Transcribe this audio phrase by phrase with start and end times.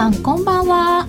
[0.00, 1.06] さんこんばんは。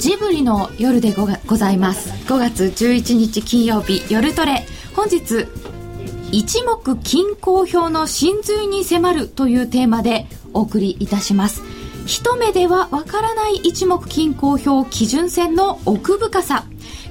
[0.00, 2.10] ジブリの夜でごございます。
[2.26, 4.66] 5月11日金曜日夜トレ。
[4.96, 5.46] 本日
[6.32, 11.62] 一目均衡表の真髄に迫るというテーマでお送りいたします。
[12.04, 16.64] 一目ではわからない一目均衡表基準線の奥深さ。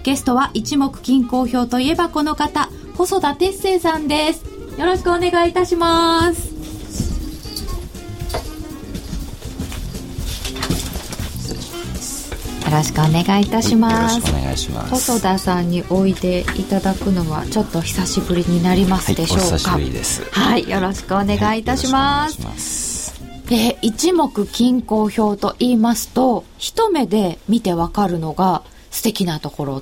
[0.04, 4.44] ゲストは一目均衡表といえばこの方細田哲生さんです。
[4.78, 6.53] よろしくお願いいたします。
[12.74, 14.16] ろしくお願いいたします。
[14.16, 14.90] よろしくお願いします。
[14.90, 19.44] 細田さんにおいでいただくのはちょっと久しぶりになりますでしょうか。
[19.44, 20.24] はい、お久しぶりです。
[20.32, 22.42] はい、よろしくお願いいたします。
[22.42, 22.94] はい、ます
[23.48, 29.82] で、一目均衡表と言いますと、一目で見てわかるのが素敵なところ、は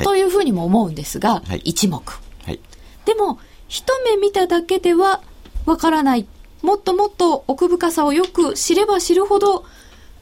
[0.00, 2.02] い、というふうにも思うんですが、はい、一目。
[2.44, 2.60] はい、
[3.04, 3.38] でも、
[3.68, 5.22] 一目見ただけでは
[5.64, 6.26] わからない。
[6.62, 9.64] もっともっと奥深さをよく知れば知るほど、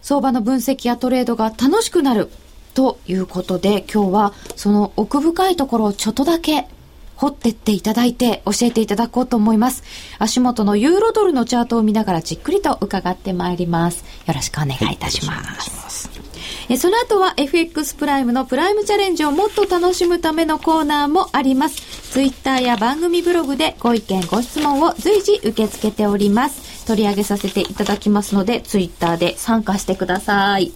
[0.04, 2.28] 相場の分析やトレードが楽しくなる
[2.74, 6.68] ということで今日はその奥深いところをちょっとだけ
[7.16, 9.82] 掘ってっていただいて教えていただこうと思います。
[10.18, 14.04] 足元のユーロドルのチャートを見ながらじっくりと伺ってまいります。
[14.26, 15.42] よろしくお願いいたしま
[15.88, 16.24] す,、はい
[16.68, 21.76] えその後は FX プライムのプライムチャレンジをもっと楽しむためのコーナーもあります。
[22.10, 26.73] ツイッターや番組ブログでご意見ご質問を随時受け付けております。
[26.84, 30.72] 取り上げさせていただきますので、ツイッターで参加してください。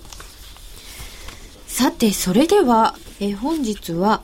[1.66, 4.22] さて、それでは、え本日は、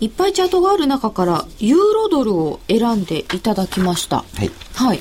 [0.00, 4.18] いっぱいチャートがある中から、ユーロドルを選んでいただきました。
[4.18, 4.50] はい。
[4.74, 5.00] はい。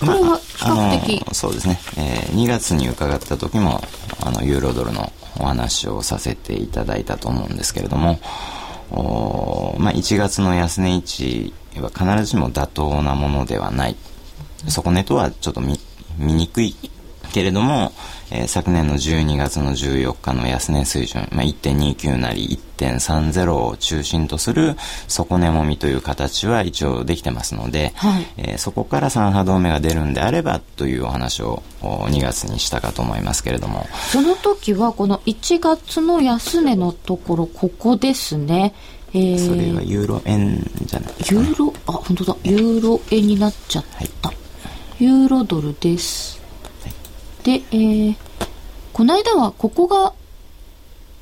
[0.00, 3.80] これは比較的、まあ、そうですね、えー、2月に伺った時も、
[4.24, 8.20] あの、ユーロドルのお話をさせていただいたと思うんですけれども、
[8.90, 13.96] おまあ、1月の安値位置は必ずしも妥当なものではない。
[14.68, 15.78] 底値とはちょっと見
[16.18, 16.74] 見にくい
[17.32, 17.92] けれども、
[18.30, 24.76] えー、昨年の12月の14日の安値水準、まあ、1.29なり1.30を中心とする
[25.06, 33.86] 底値もみという形は一応できてますので、はい、えー、そこから3波動目が出るんであればというお話を2月にしたかと思いますけれども。
[34.10, 38.74] その時はこの1月の安値のところここですね
[39.14, 41.74] えー、それはユーロ円じゃないですか、ね、ユーロ？
[41.86, 42.36] あ本当だ。
[42.44, 44.08] ユーロ円になっちゃった、はい。
[44.98, 46.40] ユーロドルです。
[46.82, 48.16] はい、で、えー、
[48.92, 50.12] この間はここが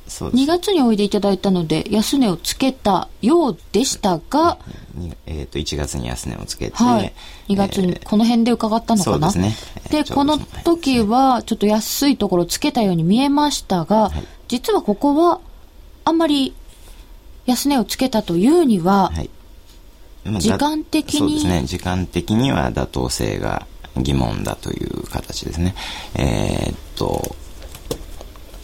[0.07, 4.57] 2月においでいただいたので安値をつけたようでしたが、
[5.25, 7.13] えー、と1月に安値をつけて、はい、
[7.49, 9.31] 2月にこの辺で伺ったのかな？
[9.31, 10.03] そうですね。
[10.03, 15.41] で、この時はちょっと安いところつけたように見えましたが、はい、実はここは
[16.05, 16.55] あんまり
[17.47, 19.29] 安値をつけたというには、はい。
[20.39, 21.63] 時間的にそうですね。
[21.65, 23.65] 時間的には妥当性が
[23.95, 25.73] 疑問だという形ですね。
[26.15, 27.35] えー、っと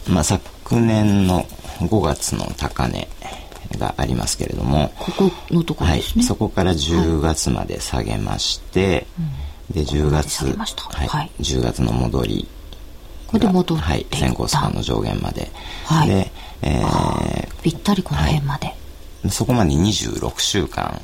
[0.08, 1.46] まあ昨年の
[1.80, 3.08] 5月の高値
[3.78, 9.24] がありますけれどもここのところですね、はい、そこから10月まで下げまして、は
[9.70, 10.52] い、で10月は
[11.04, 12.48] い、はい、10月の戻り
[13.26, 15.50] これで戻ってはい、先行スパンの上限まで、
[15.86, 16.30] はい、で、
[16.64, 18.74] えー、ぴったりこの辺まで、
[19.30, 21.00] そこまで26週間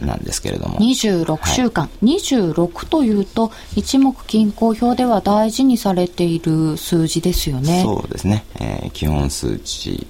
[0.00, 0.78] なんですけれども。
[0.78, 7.82] 26週間、はい、26というと一目均衡表では大事にされている数字ですよね。
[7.82, 10.06] そうですね、えー、基本数値、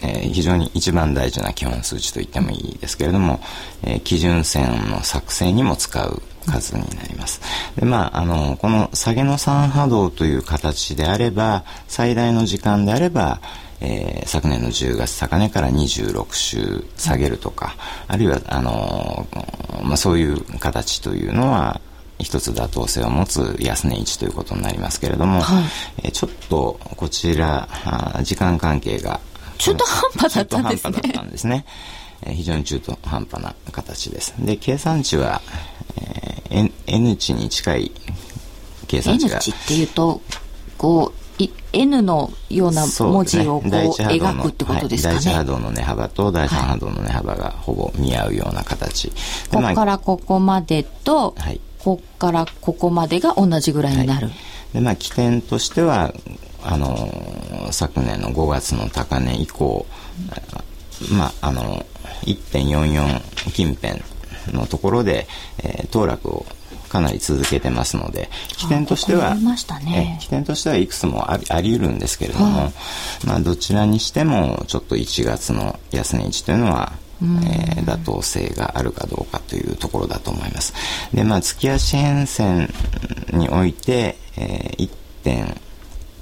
[0.00, 3.40] えー、非常に一番大事な基本数値と言ってもいいですけれども、
[3.82, 7.40] えー、基準線の作成にも使う数になります。
[7.76, 13.40] で、まあ、あの、この下げの3波動という形であれば、最大の時間であれば、
[13.80, 21.80] えー、昨年の10月高値から26週下げるとか、あるいは、あのー、まあ、そういう形というのは、
[22.18, 25.64] 一つ妥当性を持つ安値位置ということになりますけれども、はい、
[26.04, 27.68] えー、ちょっとこちら、
[28.22, 29.20] 時間関係が
[29.58, 30.92] 中途半端だったんですね。
[30.92, 31.64] 中途半端だったんですね。
[32.22, 34.34] えー、非常に中途半端な形です。
[34.38, 35.40] で、計算値は、
[35.96, 37.92] えー N, N 値に近い
[38.86, 40.20] 計算値が N 値っていうと
[40.76, 41.27] こう
[41.72, 54.30] N のような文字をこう、ね、描くってことですかね、はい、第一波動の値幅と第三波動の値幅がほぼ見合うような形、はい、ここからここまでと、はい、ここからここまでが同じぐらいになる、
[54.72, 56.12] でまあ起点としては
[56.62, 59.86] あのー、昨年の5月の高値以降、
[61.12, 61.84] まああの
[62.22, 64.02] 1.44近辺
[64.52, 65.26] のところで、
[65.62, 66.46] えー、騰落を
[66.88, 72.72] かなり続けてますので起点としては、ね、え起点としてはいくつもありあり得るんですけれども、
[73.26, 80.72] まあ、どちらにしてもちょっと1月の安値位置というのはえー、妥当性があるかどうかというところだと思います。
[81.12, 82.72] で、まあ、月足変線
[83.32, 84.88] において、えー、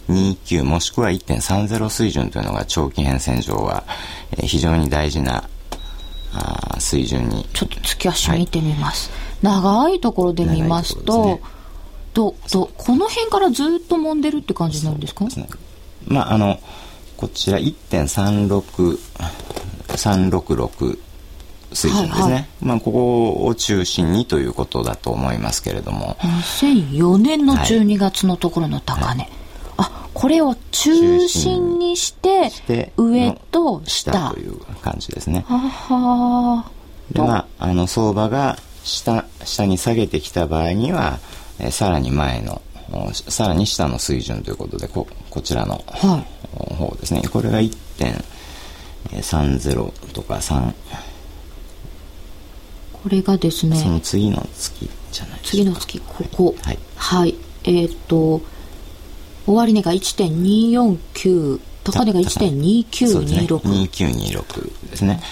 [0.09, 3.85] 1.29もしくは1.30水準というのが長期変遷上は、
[4.33, 5.49] えー、非常に大事な
[6.33, 7.47] あ水準に。
[7.53, 11.43] ちょっと月足見てみます、はい、長いところで見ますと、ね、
[12.15, 15.25] どどこの辺からずっと揉んでるって感じなんですか？
[15.25, 15.49] ね、
[16.07, 16.59] まああの
[17.17, 18.99] こちら1.36
[19.89, 20.99] 366
[21.73, 26.17] 水準ですね、はいはい、まあ、ここを中心にということだと思いますけれども。
[26.21, 29.31] 2004年の12月のところの高値、はい、
[29.79, 32.53] あこれを中心にして
[32.97, 34.31] 上と下。
[34.31, 35.45] という感じですね。
[35.49, 36.71] はは
[37.13, 38.57] でまああの相場が
[38.87, 41.19] 下下に下げてきた場合には、
[41.59, 42.63] えさらに前の
[43.11, 46.25] さらに下の水準ということでここちらの方
[47.01, 50.73] ですね、これが1.30とか3
[52.93, 56.55] これがですねその次の月じゃない次の月ここ。
[56.63, 57.35] はい、はい、
[57.65, 58.41] えっ、ー、と
[59.47, 65.23] 終値が1.249高値が1.2926、ね、2926ですね、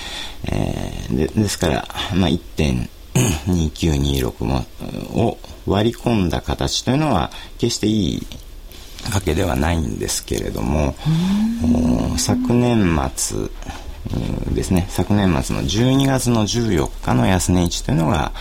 [0.47, 2.29] えー、でですから、まあ、
[3.15, 4.67] 1.2926も
[5.15, 8.27] を割り込んだ形というのは決していい
[9.13, 10.97] わけではないんですけれども
[12.17, 13.49] 昨年末
[14.55, 14.87] ですね。
[14.89, 18.33] 昨年末の12月の14日の安値位置というのが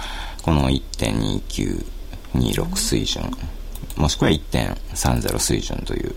[0.42, 3.32] この1.2926水準
[3.96, 6.16] もしくは1.30水準という。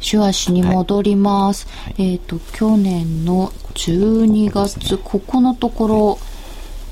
[0.00, 6.20] 週足に戻ります、はい、えっ、ー、と去年の12月こ、ね,、このところ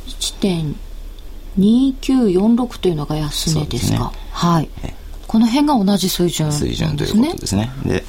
[0.07, 4.71] 1.2946というのが安値ですか、ね、はい、
[5.27, 7.71] この辺が同じ水準、ね、水準ということですね。
[7.85, 8.07] で、で、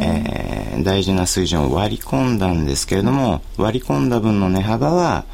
[0.00, 5.24] えー、大事な水準を割り込んだんですけれども、割り込んだ分の値幅は、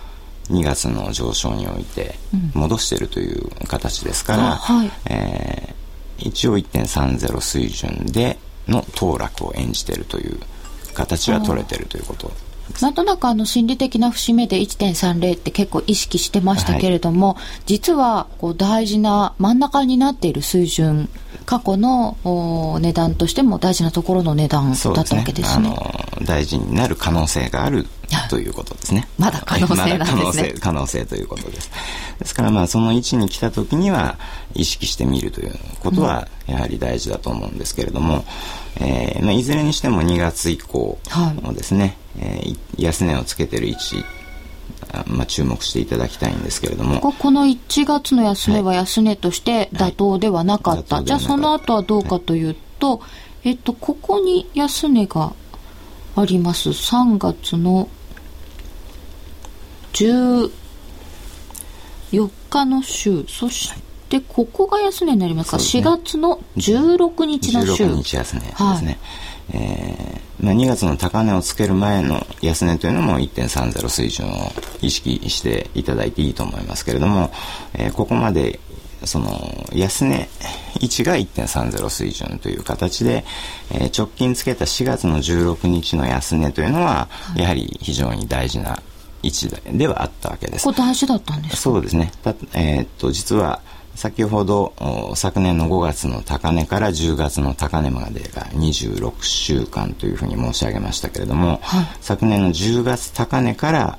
[0.50, 2.15] 2月の上昇において
[2.55, 10.39] 戻しているという形ですから、うんはい、えー、一応1.30水準での騰落を演じているという
[10.95, 12.33] 形は取れているということ
[12.81, 21.09] なんとなくあの心理的な節目で1.30って結構意識してましたけれども、はい、実はこう大事な真ん中になっている水準
[21.44, 22.17] 過去の
[22.81, 25.75] 値段としても大事なところの値段だったわけですね。
[25.75, 27.87] すね大事になる可能性がある
[28.29, 29.09] ということですね。
[29.19, 30.55] まだ可能性なんですね。
[30.61, 31.71] 可能性ということです。
[32.19, 34.19] ですからまあその位置に来た時には
[34.55, 38.25] 意識してみるということはやはり大事だと思うんですけれども、
[38.81, 40.99] うん、えー、まあ、いずれにしても2月以降
[41.43, 44.05] もですね、はい、えー、安値をつけてる位置
[45.06, 47.00] まあ、注目していただきたいんですけれども。
[47.00, 53.06] この1月の安値は安値として妥当ではなかった、はいはい、じゃあその後はどうかというと、は
[53.44, 55.32] い、えっと、ここに安値が
[56.17, 56.70] あります。
[56.70, 57.88] 3月の
[59.93, 60.50] 14
[62.50, 63.25] 日の週。
[63.29, 63.73] そし
[64.09, 67.85] てここが安値になりますか、ね、4月の16日の週。
[67.85, 68.99] 16日安値ですね、はい
[69.53, 77.33] えーまあ、2月の高値をつける前の安値というのも1.30水準を意識していただいていいと思いますけれども、
[77.75, 78.61] えー、ここまで
[79.05, 79.29] その
[79.73, 80.29] 安値
[80.81, 83.25] 位置が1.30水準という形で、
[83.73, 88.83] えー、直近つけた4月の16日の安値というのは、やはり非常に大事な
[89.23, 90.64] 位置ではあったわけです。
[90.64, 92.12] ここ大事だったんですそうですね。
[92.55, 93.61] えー、っと実は
[93.99, 94.75] 先ほど
[95.17, 103.99] 昨年の5月の高値から10月の高値までが26週間というふうに申し上げましたけれども、はい、昨年の10月高値から、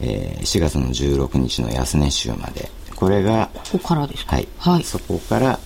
[0.00, 5.58] えー、4月の16日の安値週までこれがここからですか、はい、はい、そこから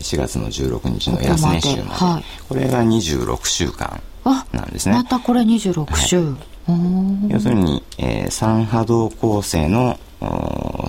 [0.00, 4.02] 4月の16日の安値週までこはい、これが26週間
[4.52, 4.96] なんですね。
[4.96, 6.36] またこれ26週、は
[7.28, 9.96] い、要するに、えー、3波動構成の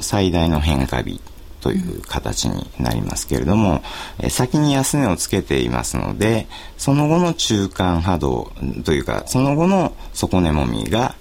[0.01, 1.21] 最大の変化日
[1.63, 3.81] という形になりますけれども、
[4.19, 8.51] え先に安値をつけていますのでその後の中間波動
[8.83, 11.15] というかその後の底値もみが、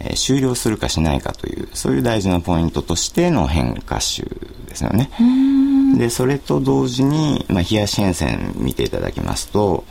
[0.00, 4.28] え終了するかしないかというそういう大事なポイントとしての変化種
[4.68, 5.08] ですよね。
[5.96, 9.84] でそれと同時に、まあ、冷やし変遷見ていただきますと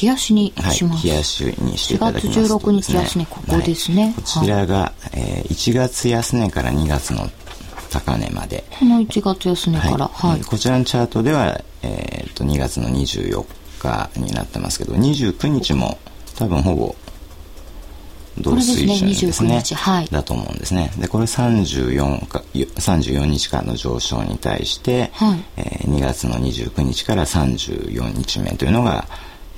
[0.00, 1.06] 冷やしにします。
[1.06, 4.02] はい、冷やしにしていただきますと、ね、4月16日安値、ここですね。
[4.04, 7.30] はい、こちらが、はい、えー、1月安値から2月の
[7.88, 8.64] 高値まで。
[8.78, 13.44] この1月安値から、はい、はい、こちらのチャートでは、えー、と2月の24
[13.78, 15.98] 日になってますけど29日も
[16.36, 16.94] 多分ほぼ
[18.40, 20.92] 同水準ですね、ねはい、だと思うんですね。
[20.98, 25.44] でこれ34か34日間の上昇に対して、はい。
[25.56, 29.06] えー、2月の29日から34日目というのが、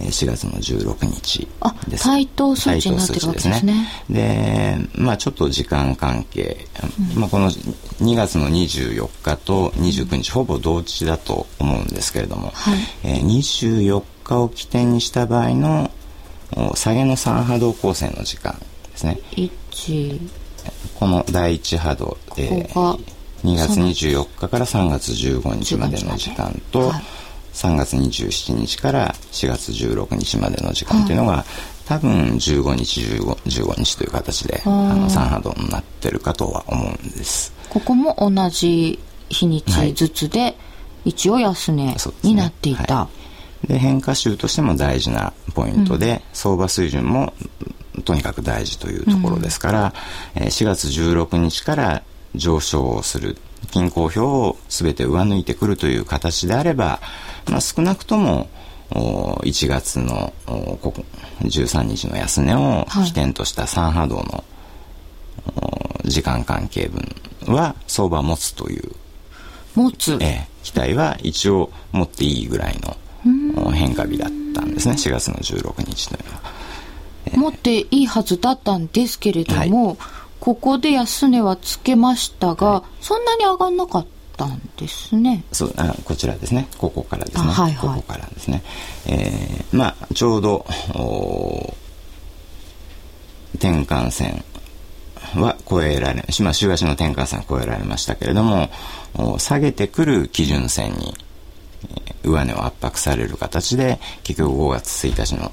[0.07, 1.47] 4月の16日
[1.89, 2.05] です。
[2.05, 3.87] 対等数値になってるわけですね。
[4.09, 6.67] で、まあちょっと時間関係、
[7.15, 15.91] うん、まあこの2月の24日と29日、ほぼ同時だと思うんですけれども、はいえー、24日を起点にした場合の
[16.75, 18.59] 下げの3波動構成の時間
[18.91, 19.19] ですね。
[19.33, 20.21] 1
[20.95, 22.99] この第1波動、えー、
[23.45, 27.03] 2月24日から3月15日までの時間と、はい
[27.53, 31.45] 3月27日から4月16日までの時間というのが、はい、
[31.87, 37.53] 多分15日 15, 15日という形であの3波動になってるかとは思うんです。
[37.69, 40.57] ここも同じ日にちずつで、
[41.05, 43.09] 一応安値になっていた、は
[43.65, 47.33] い、で変化週としても大事なポイントで、うん、相場水準も
[48.05, 49.95] とにかく大事というところですから、
[50.37, 52.03] うん、4月16日から
[52.35, 53.37] 上昇をする
[53.71, 57.01] 均衡表を全て上抜いてくるという形であれば、
[57.49, 58.49] まあ、少なくとも
[58.91, 60.33] 1月の
[61.43, 64.45] 13日の安値を起点とした3波動の
[66.05, 68.93] 時間関係分は相場持つという。
[69.77, 74.95] 持つ、ええ、期待は一応持っていいぐらいの変化日だったんですね。
[74.95, 76.41] 4月の16日というのは。
[77.33, 79.99] 持っていいはずだったんですけれども、はい
[80.41, 84.07] ここで安値はつけましたが、はい、そんなに上がんなかっ
[84.37, 85.45] たんですね。
[85.53, 86.67] そうあこちらですね。
[86.79, 87.45] ここからですね。
[87.45, 88.63] はいはい、ここからですね。
[89.07, 90.67] えー、まあちょうど
[93.55, 94.43] 転換線
[95.35, 98.71] は超えられ、まあ、週足の転換線は超えられましたけれども、
[99.39, 101.15] 下げてくる基準線に、
[102.23, 105.53] 上値を圧迫される形で、結局5月1日の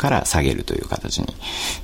[0.00, 1.26] から下げるという形に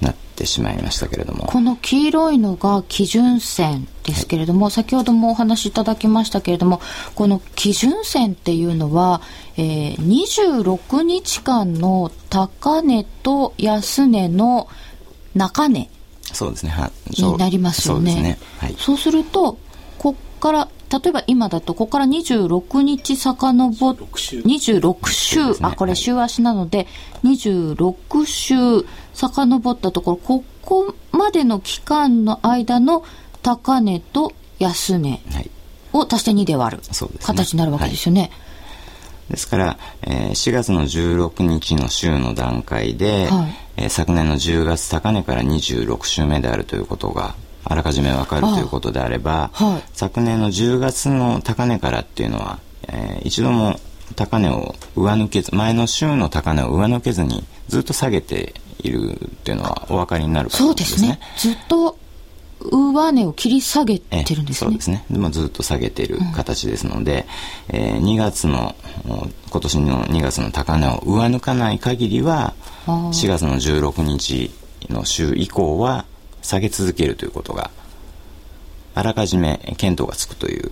[0.00, 1.44] なってしまいましたけれども。
[1.44, 6.80] この黄色いのが基準線ですけれども、はい、先ほどもお話しいただきましたけれども
[7.14, 9.20] この基準線っていうのは、
[9.58, 14.68] えー、26日間の高値と安値の
[15.34, 15.90] 中値
[16.32, 16.72] そうですね。
[17.10, 18.12] になりますよね。
[18.12, 18.38] そう、ね。
[18.58, 19.58] はい、そうすると
[19.98, 26.86] こっから例えば今だと、ここから26日遡っ、26週、ね、あ、これ週足なので、
[27.24, 28.54] 26週
[29.12, 33.04] 遡ったところ、ここまでの期間の間の
[33.42, 35.20] 高値と安値
[35.92, 36.82] を足して2で割る、
[37.20, 38.20] 形になるわけですよね。
[38.20, 38.30] はい。
[39.30, 47.34] ですから、えー、4月の16日の週の段階で、はい、えー、昨年の10月高値から26週目であるということが
[47.68, 53.78] あらかじめ分かるということであれば、はい、昨年の10月の高値からっていうのは、えー、一度も
[54.14, 61.08] 高値を上抜けず前の週の高値を上抜けずにずっと下げているっていうのはお分かりになるかと思うんですね。
[61.08, 61.98] そうですねずっと
[62.60, 64.68] 上値を切り下げてるんですね。
[64.68, 65.04] そうですね。
[65.10, 67.26] でもずっと下げている形ですので、
[67.68, 68.74] うん、えー、2月の、
[69.50, 72.54] 今年の2月の高値を上抜かない限りは、
[72.86, 74.50] 4月の16日
[74.88, 76.06] の週以降は、
[76.46, 77.70] 下げ続けるということが
[78.94, 80.70] あらかじめ見当がつくという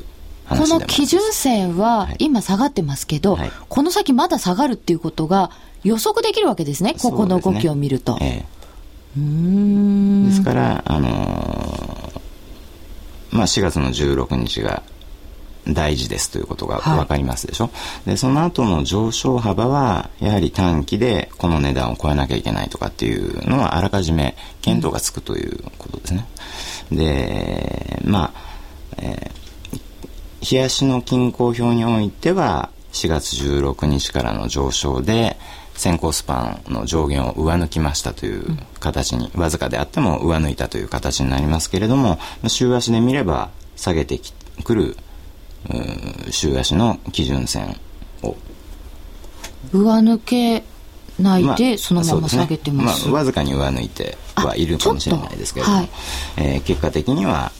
[0.48, 5.50] この基準線は今下がってますけど、はい、この先まだ下がるっていうことが
[5.82, 8.16] 予測できるわけですね、ここの動きを見ると。
[8.18, 8.46] ね
[9.16, 9.20] え。
[9.20, 14.82] ー、ですから、あのー、まあ、4月の16日が
[15.68, 17.70] 大事ですということが分かりますでしょ、は
[18.06, 26.26] い、でその後の上昇幅はやはり短期でこの値段を超えなきゃいけないとかっていうのはあらかじめ見当がつくということですね、
[26.90, 28.32] うん、でまあ、
[28.98, 35.36] えー、冷やしの均衡表においては4月16日からの上昇で
[35.74, 44.20] 先行スパンの上限を上抜きましたという形に、わずかであっても上抜いたという形になりますけれども週足で見れば下げて
[44.62, 44.96] くる
[46.30, 47.76] 週足の基準線
[48.22, 48.36] を。
[49.72, 50.64] 上抜け
[51.18, 55.88] ないでそのまま下げてます,、まあ、ねまあ、わずかに上抜いてはいるかもしれないですけれども、はい、
[56.36, 57.52] えー、結果的には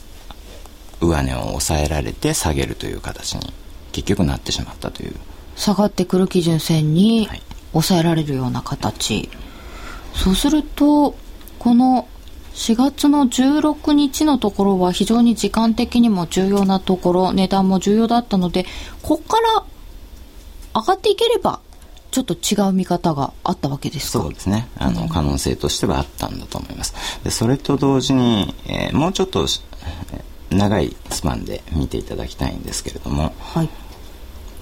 [1.01, 3.53] 上値を抑えられて下げるという形に
[3.91, 5.15] 結局なってしまったという。
[5.55, 7.29] 下がってくる基準線に
[7.71, 9.29] 抑えられるような形、はい、
[10.13, 11.15] そうすると
[11.59, 12.07] この
[12.55, 18.65] 4月の16日のところは非常に時間的にも重要なところ、値段も重要だったので、
[19.01, 19.65] ここから
[20.81, 21.59] 上がっていければ、
[22.11, 24.23] ちょっと違う見方があったわけですか？
[24.23, 24.69] そうですね。
[24.77, 26.95] あの、うん、可能性としてはあったんだと思います。
[27.25, 29.45] で、それと同時に、えー、もうちょっと、
[30.49, 33.33] 長いスパンで見ていただきたいんですけれども。
[33.39, 33.69] はい。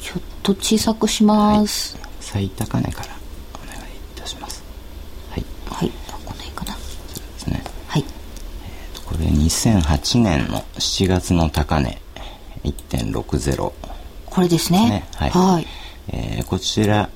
[0.01, 1.95] ちょっと小さくします。
[1.97, 3.09] はい、最高値から
[3.53, 3.79] お願い
[4.17, 4.63] いたします。
[5.29, 5.45] はい。
[5.69, 5.89] はい。
[6.09, 6.73] この辺かな。
[6.73, 7.63] そうですね。
[9.05, 11.99] これ2008年の7月の高値
[12.63, 13.71] 1.60
[14.25, 15.67] これですね、ね、はい、はい、
[16.09, 17.09] えー、こちら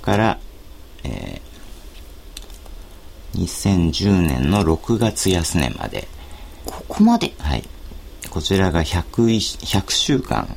[0.00, 0.38] から、
[1.04, 6.08] えー、2010年の6月安値まで。
[6.66, 7.34] ここまで。
[7.38, 7.64] はい。
[8.30, 9.02] こちらが 100,
[9.60, 10.56] 100週間、ね、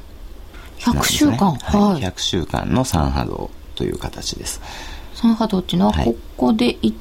[0.80, 2.02] 100週間、はい。
[2.02, 4.62] 100週間の3波動という形です。
[5.16, 5.88] 3波動っていうの？
[5.88, 6.92] は、ここで1、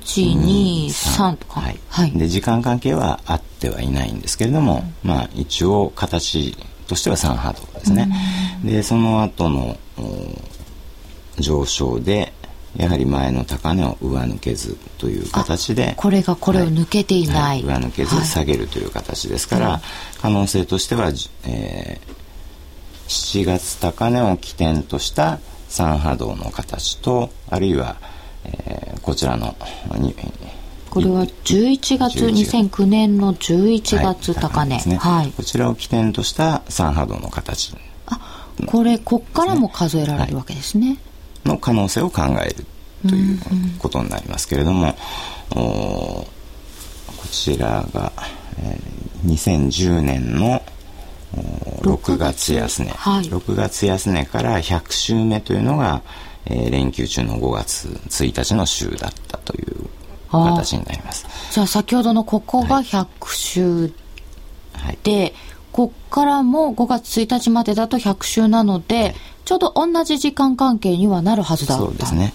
[0.40, 1.78] 2、3とか、はい。
[1.88, 6.56] はい、で、時間関係はあってはいないんですけれども、うん、まあ、一応、形
[6.87, 8.09] としては3波動ですね。
[8.62, 9.76] うん、で、その後の
[11.38, 12.33] 上昇で、
[12.76, 17.75] やはり前の高値を上抜けずという形でこれがこれを抜けていない、はい。
[17.75, 19.80] はい、上抜けず下げるという形ですから、はい、
[20.21, 21.12] 可能性としては、
[21.44, 22.14] えー、
[23.06, 25.38] 7月高値を起点とした
[25.75, 27.97] 三波動の形とあるいは、
[28.45, 29.57] えー、こちらの
[30.88, 34.97] これは11月2009年の11月高値、はいね。
[34.97, 37.75] はい、こちらを起点とした三波動の形。
[38.07, 40.99] あこれこっからも数えられるわけですね、
[41.45, 42.64] の可能性を考える
[43.09, 43.40] という
[43.81, 44.95] ことになりますけれども、
[45.57, 46.26] うんうん、こ
[47.33, 48.12] ちらが、
[48.61, 50.62] えー、2010年の
[51.83, 56.03] 6月安値、はい、6月安値から100週目というのが、
[56.47, 59.88] えー、連休中の5月1日の週だったという
[60.31, 61.26] 形になります。
[61.53, 63.93] じゃあ先ほどのここが100週
[65.03, 65.33] で、はい、
[65.73, 69.14] こっからも5月1日までだと100週なので、はい。
[69.45, 72.33] ちょうど同じ時間関係にはなるはずだそうですね。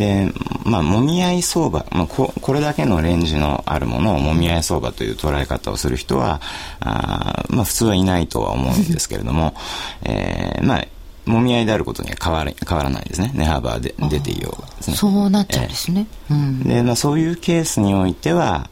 [0.00, 0.32] で、
[0.64, 6.40] まあ、もみ合い相場、まあこ、これだけのレンジのあるものをもみ合い相場という捉え方をする人は、
[6.80, 9.54] あまあ、普通はいないとは思うんですけれども、
[10.02, 10.86] えー、まあ、
[11.26, 13.30] もみ合いであることには変わら変わらないですね。
[13.34, 14.96] 値幅で出ていようがですね。
[14.96, 16.06] そうなっちゃうんですね。
[16.30, 18.70] えー、うん、で、まあ、そういうケースにおいては、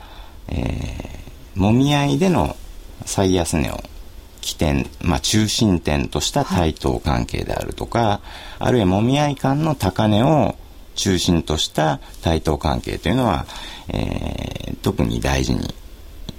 [0.48, 2.56] えー、もみ合いでの
[3.04, 3.80] 最安値を
[4.40, 8.20] 起点、まあ、中心点とした対等関係であるとか、はい、
[8.60, 10.56] あるいはもみ合い間の高値を
[10.98, 13.46] 中心とした対等関係というのは、
[13.88, 15.72] えー、特に大事に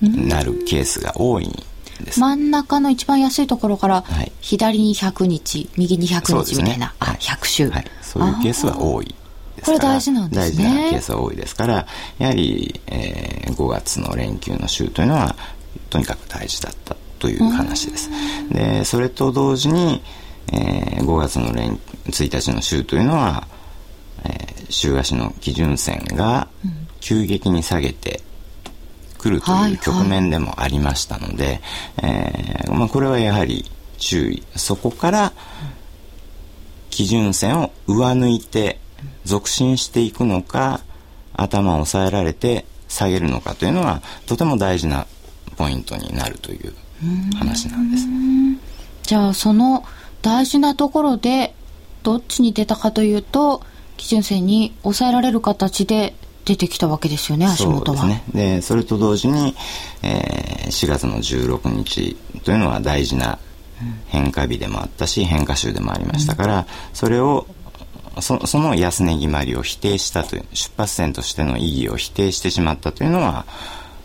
[0.01, 1.51] なるケースが多いん
[2.03, 2.19] です。
[2.19, 4.03] 真ん中の一番安いところから、
[4.41, 9.15] 左に100日、右に100日みたいな、ね、あ、100週、はい、そういうケースは多い。
[9.63, 10.63] これ大事なんですね。
[10.63, 15.35] 大事なケースは多いですから、やはり、えー、5月の連休の週というのは、
[15.89, 18.09] とにかく大事だったという話です。
[18.51, 20.01] で、それと同時に、
[20.51, 23.47] えー、5月の連1日の週というのは、
[24.25, 26.47] えー、週足の基準線が
[26.99, 28.21] 急激に下げて
[29.17, 31.61] くるという局面でもありましたので、
[32.01, 34.43] えまあ、これはやはり注意。
[34.55, 35.33] そこから
[36.89, 38.79] 基準線を上抜いて
[39.25, 40.81] 続進していくのか、
[41.33, 45.07] 頭を押さえられて下げるのかというのはとても大事な
[45.55, 46.73] ポイントになるという
[47.37, 48.05] 話なんです。
[49.03, 49.85] じゃあその
[50.21, 51.53] 大事なところで
[52.03, 53.63] どっちに出たかというと
[53.99, 57.97] 基準線に抑えられる形で出てきたわけですよね足元は。
[57.97, 58.55] そうですね。
[58.55, 59.55] でそれと同時に、
[60.01, 63.37] えー、4月の16日というのは大事な
[64.07, 67.45] 変化日でもあったし変化週でもありましたから、うん、それを
[68.21, 73.45] そその安値決まりを否定したという出発点としての意義を否定してしまったというのは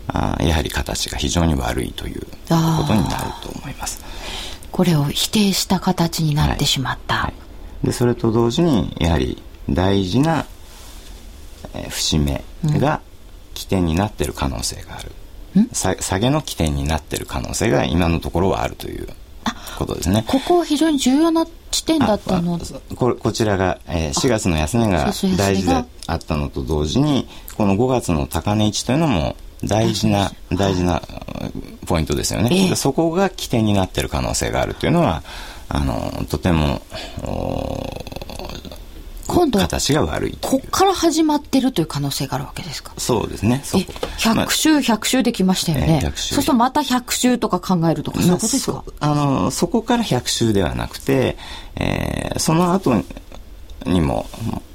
[0.09, 2.27] あやはり形が非常に悪いというこ
[2.87, 4.05] とになると思います。
[4.73, 7.15] これを否定した形になってしまった。
[7.15, 7.33] はいは
[7.85, 10.47] い、でそれと同時にやはり大事な、
[11.75, 13.01] えー、節目が
[13.55, 15.13] 起点になっている可能性がある、
[15.57, 19.09] うん、下げの起点になっている可能性が今のところはあるという
[19.79, 20.25] ことですね。
[20.27, 22.59] ここは非常に重要な地点だったの？
[22.97, 25.75] ここちらが、えー、4月の安値が大事で
[26.07, 31.03] あったのと同時にこの5月の高値位置というのも大事な、大事な。
[31.87, 32.49] ポイントですよね。
[32.53, 35.23] えー、そこが起点になっている可能性があるというのは、
[35.69, 36.83] あの、とても、
[39.27, 42.93] 今度形が悪いこっから始まってるという可能性があるわけですか？
[42.99, 43.61] そうですね。
[43.65, 46.01] そ100週、100週できましたよね。
[46.03, 48.85] そうするとまた100週とか考えるとか、そういうことですか？
[49.01, 51.37] あの、そこから100週ではなくて、
[51.77, 52.95] えー、その後
[53.87, 54.27] にも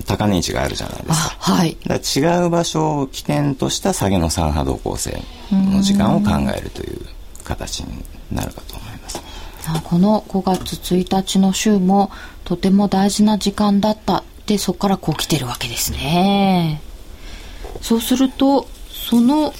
[0.05, 1.35] 高値位置があるじゃないですか。
[1.39, 1.77] はい。
[1.85, 6.99] だ違う場所を起点とした下げの三波動向性の時間を考えるという
[7.43, 9.21] 形になるかと思います。
[9.83, 12.09] この5月1日の週も
[12.43, 16.81] とても大事な時間だったでそこからこう来てるわけですね。
[17.81, 19.53] そうするとその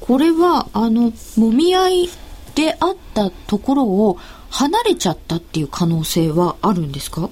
[0.00, 2.08] これはあのもみ合い
[2.54, 7.30] であったところを離れちゃったっていう可能性はあるんですか？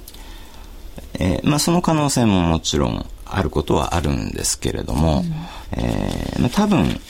[1.14, 7.00] えー、まあ、その可能性ももちろんあることはあるんですけれども、うん、えー、まあ、多分、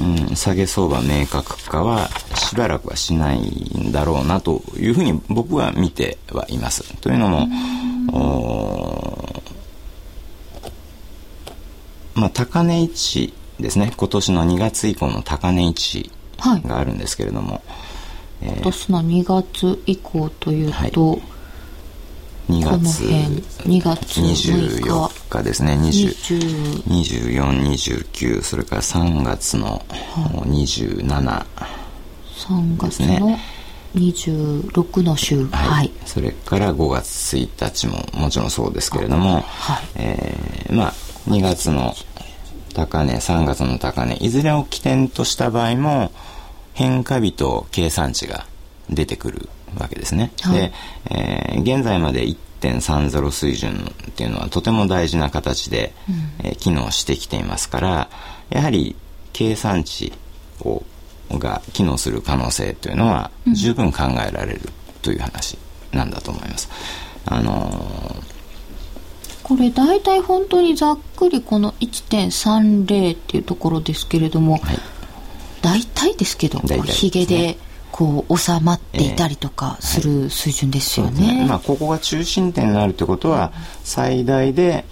[0.00, 6.82] うん、下げ相場明確化はしばらくはしないんだろうなというふうに僕は見てはいます。
[7.00, 7.48] というのも、
[12.14, 13.92] まあ、高値市ですね。
[13.96, 17.62] 今年の2月以降の高値市があるんですけれども、はい
[18.42, 20.92] え、今年の2月以降というと、はい。
[22.48, 25.42] 2月2月24日。
[25.44, 25.78] ですね。
[25.80, 29.84] 2429それから3月の
[30.16, 31.44] 273、
[32.76, 33.38] 月の
[33.94, 40.92] 26の週、はい、はい、それから5月1日ももちろんそうですけれども、はい、えー、まあ
[41.28, 41.94] 2月の
[42.74, 46.10] 高値3月の高値いずれを起点とした場合も
[46.72, 48.46] 変化日と計算値が
[48.88, 50.32] 出てくるわけですね。
[50.40, 50.72] はい、で、
[51.10, 58.10] えー、現在まで1.30水準っていうのはとても大事な形で、うん、えー、機能してきていますから
[58.50, 58.96] やはり
[59.32, 60.12] 計算値
[60.60, 60.82] を
[61.38, 64.60] が機能する可能性というのは十分考えられる
[65.02, 65.58] という話
[65.92, 66.68] なんだと思います。
[67.26, 68.32] あのー
[69.42, 74.78] これ大体本当にざっくりこの1.30っていうところですけれども、はい、
[75.60, 77.58] 大体ですけどひげ、ね、で
[77.90, 81.24] こう収まっていたりとかする水準ですよね。
[81.24, 81.46] えーね。
[81.46, 83.52] まあ、ここが中心点になるということは
[83.84, 84.84] 最大で、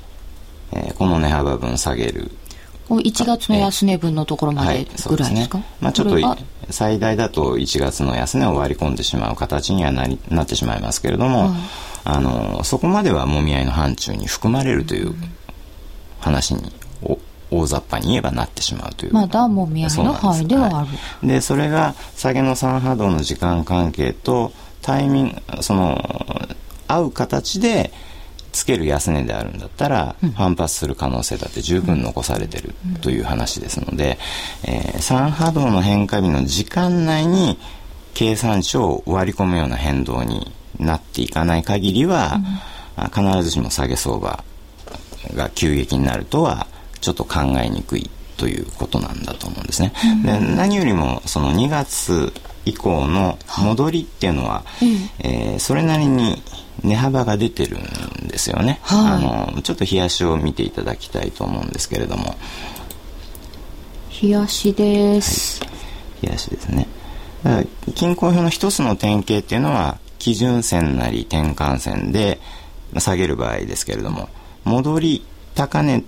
[0.72, 2.30] えー、この値幅分下げる
[2.98, 6.36] 1月の安値分のところまでぐらいですか、ね、まあ、ちょっと
[6.70, 11.50] 最大だと1月の安値を割り込んでしまう形にはなりなってしまいますけれども、
[12.04, 15.14] あのそこまではもみ合いの範疇に含まれるという
[16.20, 16.72] 話に
[17.50, 19.12] 大雑把に言えばなってしまうという。
[19.12, 20.86] まだもみ合いの範囲ではある、は
[21.22, 26.00] い、でそれが下げの3波動の時間関係とタイミングその
[26.86, 27.92] 合う形で
[28.52, 34.18] つける安値であるんだったら、反発する可能性だって十分残されてるという話ですので、
[34.64, 37.58] えー、3波動の変化日の時間内に
[38.14, 42.40] 計算値を割り込むような変動になっていかない限りは、
[43.14, 44.44] 必ずしも下げ相場
[45.34, 46.66] が急激になるとは
[47.00, 49.92] ちょっと考えにくいということなんだと思うんですね。
[50.24, 52.32] で何よりもその2月
[52.64, 54.88] 以降の戻りっていうのは、はい、
[55.20, 56.42] えー、それなりに
[56.82, 57.82] 値幅が出てるん
[58.30, 62.36] ですよね、はい、あのちょっと冷やしを見ていただきたいと思うんですけれども。
[64.22, 65.70] 冷やしです、は
[66.22, 66.86] い、冷やしですね。
[67.94, 72.38] 均衡表の一つの典型っていうのは基準線なり転換線で
[72.98, 74.28] 下げる場合ですけれども
[74.64, 76.04] 戻り高値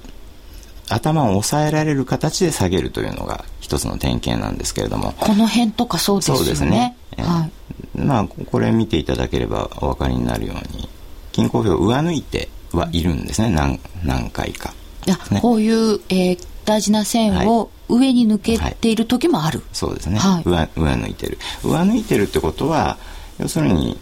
[0.91, 5.13] 頭を抑えられる形で下げるというのが一つの典型なんですけれども。
[5.13, 6.37] この辺とかそうですね。
[6.37, 7.49] そうですね、は
[7.95, 10.89] い、まあこれ見ていただければお分かりになるように
[11.33, 13.51] 均衡表を上抜いてはいるんですね。
[13.51, 14.75] 何何回か、
[15.07, 21.39] ね、こういう、えー、大事な線を上に抜けている時もある、はい、そうですね、はい、上上抜いてる。
[21.65, 22.99] 上抜いてるってことは
[23.39, 23.99] 要するに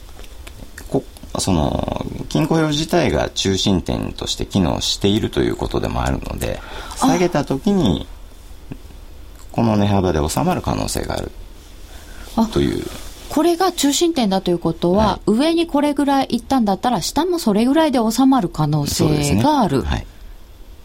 [1.39, 6.61] その金庫表自体が中心点として機能しているということでもあるので
[6.97, 8.07] 下げた時に
[9.53, 11.31] この値幅で収まる可能性がある
[12.53, 12.85] という
[13.31, 19.89] これが中心点だということは、はい、上にこれぐらい行ったんだったら下もそれぐらいで収まる可能性がある、ね。
[19.89, 20.07] はい、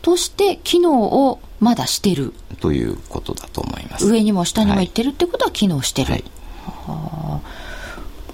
[0.03, 2.33] として機能をまだしてる。
[2.61, 4.07] ということだと思います。
[4.07, 6.23] 上にも下にも行ってるってことは機能してる、はい、
[6.87, 7.75] はあ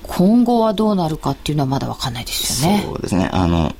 [0.03, 2.83] 今後はどうなるかっていうのはまだ分かんないですよね。
[2.85, 3.29] そうですね。
[3.31, 3.73] あの、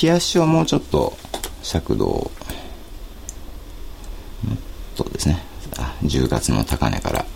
[0.00, 1.16] 冷やしをもうちょっと
[1.64, 2.30] 尺度を、
[4.94, 5.42] とですね、
[5.82, 7.26] 10月の高値から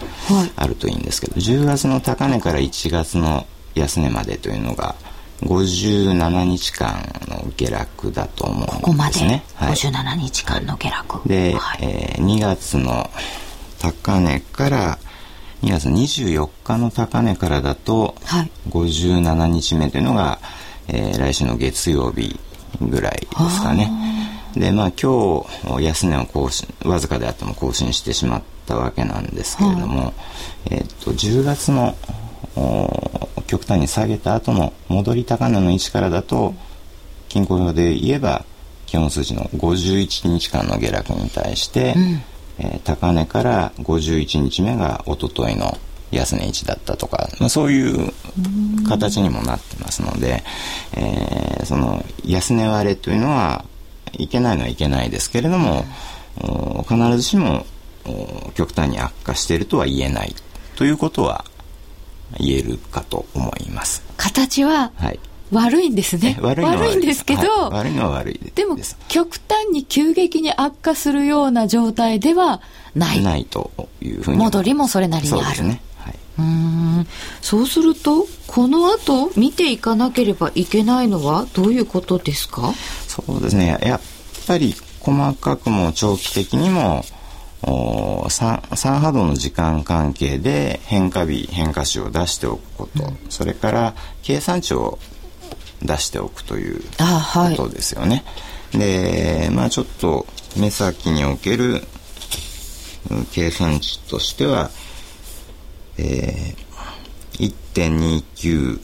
[0.57, 4.95] あるといいんですけど、はい、10月の高値から1月の安値までというのが、
[5.43, 8.81] 57日間の下落だと思うんですね。
[8.83, 9.17] ここまで
[9.59, 11.17] ？57日間の下落。
[11.17, 13.11] はい、で、はい、えー、2月の
[13.81, 14.99] 高値から
[15.63, 18.15] 2月24日の高値からだと、
[18.71, 20.39] 57日目というのが、
[20.89, 22.39] えー、来週の月曜日
[22.81, 23.91] ぐらいですかね。
[24.55, 25.45] で、まあ今
[25.79, 30.13] 日、安値を更新、わずかであっても更新してしまったわけなんですけれども、はい、
[30.71, 31.97] えっと、10月の
[33.47, 36.55] 極端に下げた後の戻り高値の位置からだと、
[37.29, 38.45] 均衡表で言えば、
[38.87, 42.23] 基本数値の51日間の下落に対して、うん。
[42.61, 45.79] えー、高値から51日目がおとといの
[46.11, 48.13] 安値位置だったとか、まあ、そういう
[48.87, 50.43] 形にもなってますので、
[50.95, 53.65] えー、その安値割れというのは
[54.13, 55.85] いけないのはいけないですけれども、
[56.89, 57.67] 必ずしも
[58.55, 60.35] 極端に悪化しているとは言えない
[60.77, 61.45] ということは
[62.39, 64.03] 言えるかと思います。
[64.17, 65.19] 形は、はい、
[65.53, 66.39] 悪いんですね。
[66.41, 68.55] 悪い悪いんですけど、はい、悪いのは悪いです。
[68.55, 68.77] でも、
[69.09, 72.61] 極端に急激に悪化するような状態では
[72.95, 73.23] ない。
[73.23, 73.71] ないと
[74.01, 74.39] いうふうに。
[74.39, 75.43] 戻りもそれなりにある。
[75.43, 75.83] そうですね。
[76.37, 76.51] はい、う
[77.03, 77.07] ん
[77.41, 82.73] そうすると、この後見ていかなければいけないのはどういうことですか？
[83.09, 83.79] そうですね。
[83.83, 84.01] やっ
[84.47, 87.05] ぱり、細かくも長期的にも、
[87.63, 94.99] 3, 3波動の時間関係で変化日変化値を出しておくこと、うん、それから計算値を
[95.83, 98.25] 出しておくということですよね。
[98.73, 101.83] はい、でまあちょっと目先における
[103.33, 104.71] 計算値としては、
[106.01, 108.81] えー、1.29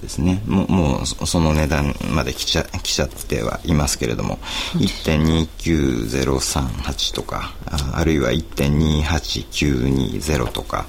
[0.00, 4.38] ですねもうもうその値段まで来ちゃ来ちゃってはいますけれども
[4.74, 7.54] 1.29038とか
[7.92, 10.86] あるいは1.28920とか、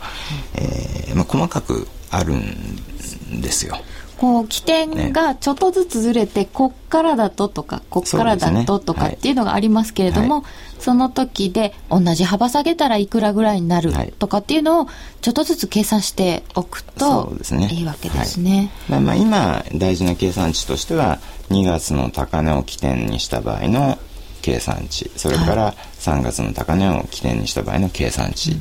[0.55, 3.77] えーまあ、細かくあるんですよ。
[4.17, 10.43] こう起点がちょっとずつずれて、ね、こっからだととかこっからだととかっていうのがありますけれども、そ、ねはい、
[10.79, 14.87] その時で同じ幅下げたらいくらぐらいになるとかっていうのを
[15.21, 17.31] ちょっとずつ計算しておくと
[17.69, 18.71] いいわけですね。
[18.89, 23.97] はい、まあ、今大事な計算値としては2月の高値を起点にした場合の
[24.41, 28.55] 計算値それから3月の高値を起点にした場合の計算値、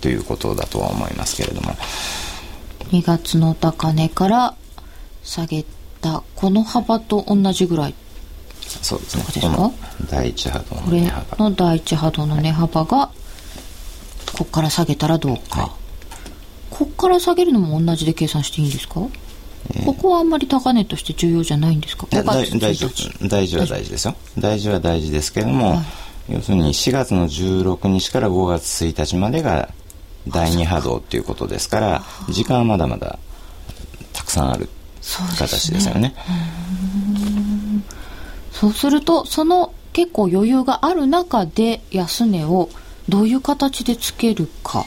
[0.00, 1.74] ということだとは思いますけれども。
[2.90, 4.54] 2月の高値から
[5.22, 5.64] 下げ
[6.00, 7.94] たこの幅と同じぐらい。
[8.82, 9.24] そうですね。
[9.34, 9.70] ですか？
[10.10, 11.24] 第一波動の値幅。
[11.24, 13.10] これの第一波動の値幅が
[14.32, 15.70] ここから下げたらどうか、はい、
[16.70, 19.00] ここから下げるのも同じで計算していいんですか、
[19.74, 22.06] えー、ここはあんまり高値として重要じゃないんですか？
[22.10, 22.74] 大事大
[23.46, 24.14] 事は大事ですよ。
[24.38, 25.82] 大事は大事ですけども、は
[26.28, 29.68] い、要するに4月の16日から5月1日までが
[30.28, 33.18] 第2波動っていうことですから時間はまだまだ
[34.12, 34.68] たくさんある
[35.38, 36.14] 形ですよね。
[38.52, 42.68] そうするとその結構余裕がある中で安値を
[43.08, 44.86] どういう形でつけるかっ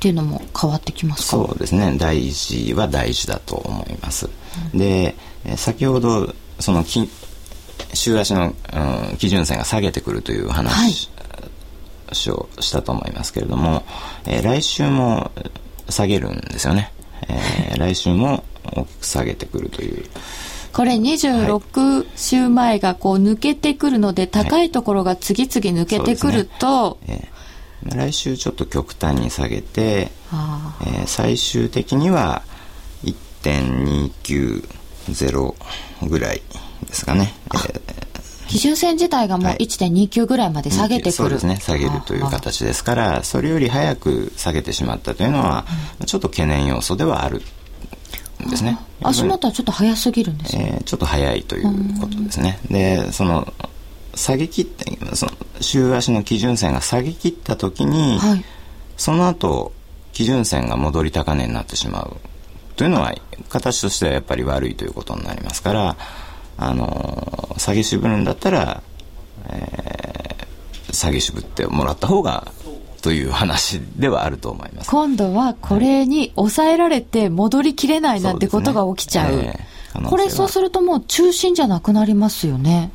[0.00, 1.36] ていうのも変わってきますか？
[1.36, 4.28] そうですね大事は大事だと思います。
[4.72, 5.14] うん、で
[5.56, 6.84] 先ほどその
[7.94, 13.84] 週足の、うん、基準線が下げてくるという話、はい、をしたと思いますけれども、
[14.26, 15.30] えー、来週も
[15.88, 16.92] 下げるんですよね。
[17.28, 18.44] えー、来週も
[19.00, 20.04] 下げてくるという。
[20.72, 27.30] これ26週前がこう抜けてくるので、高いところが次々抜けてくると、はいね。
[27.86, 30.10] えー、来週ちょっと極端に下げて、
[30.84, 32.42] えー、最終的には
[33.04, 35.54] 1.290
[36.08, 36.42] ぐらい
[36.86, 37.32] ですかね。
[37.54, 37.94] えー
[38.46, 41.58] 基準線自体がもう1.29ぐらいまで下げてくる、はい、そうですね。
[41.60, 45.64] 下げるという形ですからそれより早く下げてしまったというのは、
[46.06, 47.42] ちょっと懸念要素ではある
[48.50, 48.78] ですね。
[49.02, 52.58] 足元はちょっと早すぎるんですね、えー、ちょっと早いということですね。
[52.70, 53.52] でその
[54.14, 58.44] 下げ切ってその週足の基準線が下げ切った時に、はい、
[58.96, 59.72] その後
[60.12, 62.16] 基準線が戻り高値になってしまう。
[62.76, 63.14] というのは
[63.48, 65.96] 形としてはやっぱり悪いということになりますから
[66.56, 68.82] あの下げ渋るんだったら、
[69.48, 72.48] えー、下げ渋ってもらった方が
[73.04, 82.90] という話ではあると思います今度はこれに抑えられて戻りきれないなんてことが起きちゃう、ねえー、これそうするともう中心じゃなくなりますよね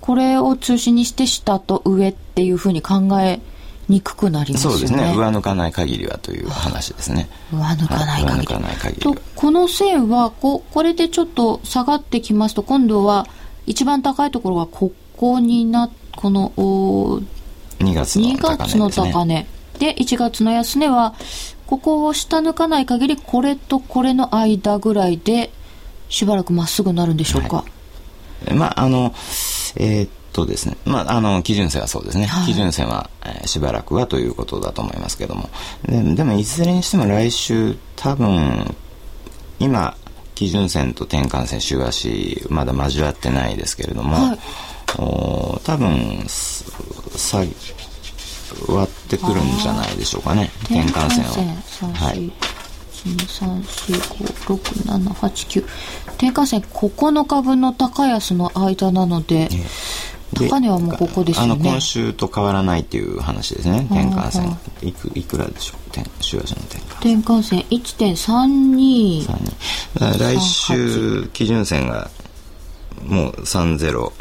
[0.00, 3.40] これを中心にして下と上っていうふうに考え
[3.88, 4.78] にくくなりますよね。
[4.78, 5.14] そうですね。
[5.16, 7.28] 上抜かない限りはという話ですね。
[7.52, 8.54] 上抜かない限り。
[8.54, 13.26] はい、限りとこの線はここれでちょっと下がってきますと今度は
[13.66, 17.20] 一番高いところがここになこのお
[17.78, 19.46] 2月の高値、ね、2月の高値。
[19.78, 21.14] で1月の安値は
[21.66, 25.50] ここを下抜かない限りこれとこれの間ぐらいで
[26.08, 27.64] しばらくまっすぐなるんでしょうか、は
[28.50, 29.12] い、まああの
[29.76, 35.50] えー、っとですね、まあ、あの基準線はそうですね、はい、基準線は、えー、しばらくはということだと思いますけども。
[35.84, 38.74] ででもいずれにしても来週多分
[39.58, 39.96] 今
[40.34, 44.38] 基準線と転換線週足まだ交わってないですけれども、はい、
[44.98, 46.24] お多分
[47.16, 47.42] さ
[48.68, 50.50] 割ってくるんじゃないでしょうかね。
[50.64, 51.24] 転換線
[51.90, 51.92] を。
[51.92, 52.30] はい。
[53.06, 55.64] 123456789
[56.14, 59.48] 転換線9日分の高安の間なので、
[60.34, 61.52] 高値はもうここですよね。
[61.52, 63.86] あの今週と変わらないっていう話ですね。
[63.90, 64.58] 転換線。
[64.82, 64.92] い。
[64.92, 65.78] くいくらでしょう？
[66.20, 66.82] 週足の転換。
[66.94, 69.26] 転換線1.32
[70.18, 72.10] 来週基準線が
[73.04, 74.12] もう30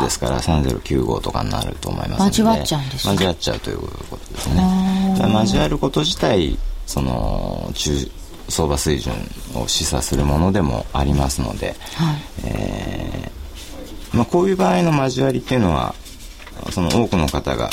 [0.00, 2.24] ですから3095とかになると思いますので。
[2.26, 3.12] 交わっちゃうんですね。
[3.12, 5.16] 交わっちゃうということですね。
[5.18, 8.10] 交わること自体その中
[8.48, 9.12] 相場水準
[9.54, 12.16] を示唆するものでもありますので、はい。
[12.44, 15.94] えーまあ、こういう場合の交わりっていうのは
[16.70, 17.70] その多くの方が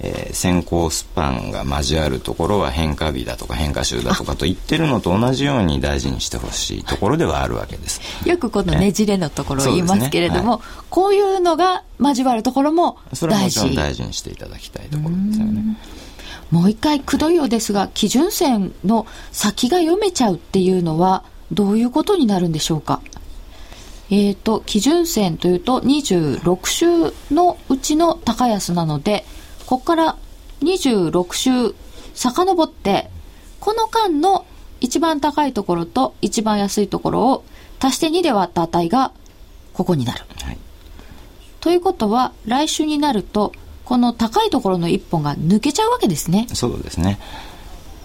[0.00, 8.00] えー、先行スパンが交わるところは変化日だとか変化週だとかと言ってるのと同じように大事にしてほしいところではあるわけです。
[8.28, 13.16] よくこのねじれのところを言いますけれども、ねはい、こういうのが交わるところも大事。
[13.16, 15.76] それはも大事にしていただきたいところですよね。
[16.50, 23.00] もう一回くどいようですが、基準線の先が読めちゃうっていうのはどういうことになるんでしょうか？
[24.10, 26.86] えっ、ー、と、基準線というと26週
[27.34, 29.24] のうちの高安なので、
[29.66, 30.16] ここから
[30.62, 31.74] 26週
[32.14, 33.10] 遡って、
[33.60, 34.46] この間の
[34.80, 37.44] 一番高いところと一番安いところを
[37.80, 39.12] 足して2で割った値が
[39.74, 40.24] ここになる。
[40.42, 40.58] はい、
[41.60, 43.52] ということは、来週になると、
[43.84, 46.46] この高いところの1本が抜けちゃうわけですね。
[46.54, 47.18] そうですね。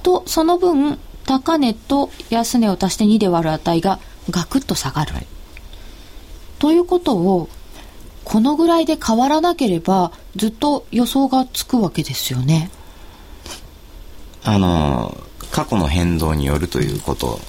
[0.04, 5.14] と、その分、高値と安値を足して2で割る値がガクッと下がる。
[5.14, 5.28] はい、
[6.60, 7.48] ということを
[8.32, 12.72] このぐらいで変わらなければずっと予想がつくわけですよね。
[14.46, 15.18] あの
[15.52, 17.42] 過去の変動によるということ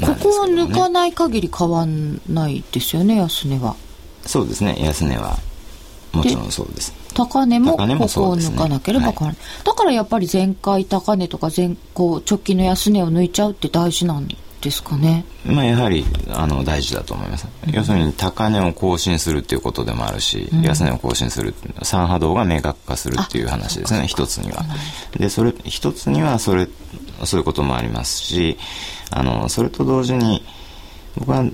[0.00, 3.76] ね、ここを抜かない限り変わんないですよね安値は。
[4.26, 5.38] そうですね安値は
[6.12, 6.92] もちろんそうです。
[7.14, 7.82] 高値もここ
[8.30, 14.49] を抜かなければ変わらない、ねはい、だからやっぱり前回高値とか前こう直近の安値を抜いちゃうって大事なんです
[14.82, 15.24] かね。
[15.44, 24.64] まあ、やはりあの大事だと思います、うん、要するに高値を更新するっていうことでもあるし、うん、安値を更新する三波動が明確化するっていう話ですね一つには。
[25.18, 26.68] でそれ一つにはそれ
[27.24, 28.58] そういうこともありますし
[29.10, 30.44] あのそれと同時に
[31.16, 31.44] 僕は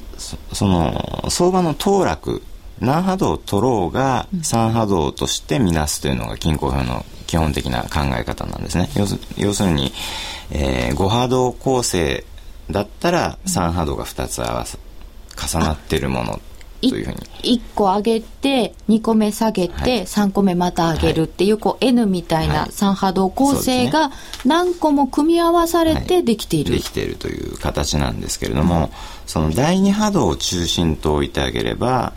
[0.52, 2.42] その相場の騰落
[2.80, 8.88] 何波動を取ろうが三波動として見なすというのが均衡表の基本的な考え方なんですね。
[9.36, 9.92] 要するに、
[10.50, 12.24] えー、5波動構成
[12.70, 14.78] だったら3波動が2つ合わせ
[15.36, 16.40] 重なってるもの
[16.80, 17.16] というふうに。
[17.58, 24.10] 1個上げて2個目下げて、はい、3個目また上げるっていう、こう N みたいな3波動構成が
[24.44, 28.90] 何個も組み合わされてできている、はい、できているという形なんですけれども、うん、
[29.26, 32.14] その第2波動を中心と置いてあげれば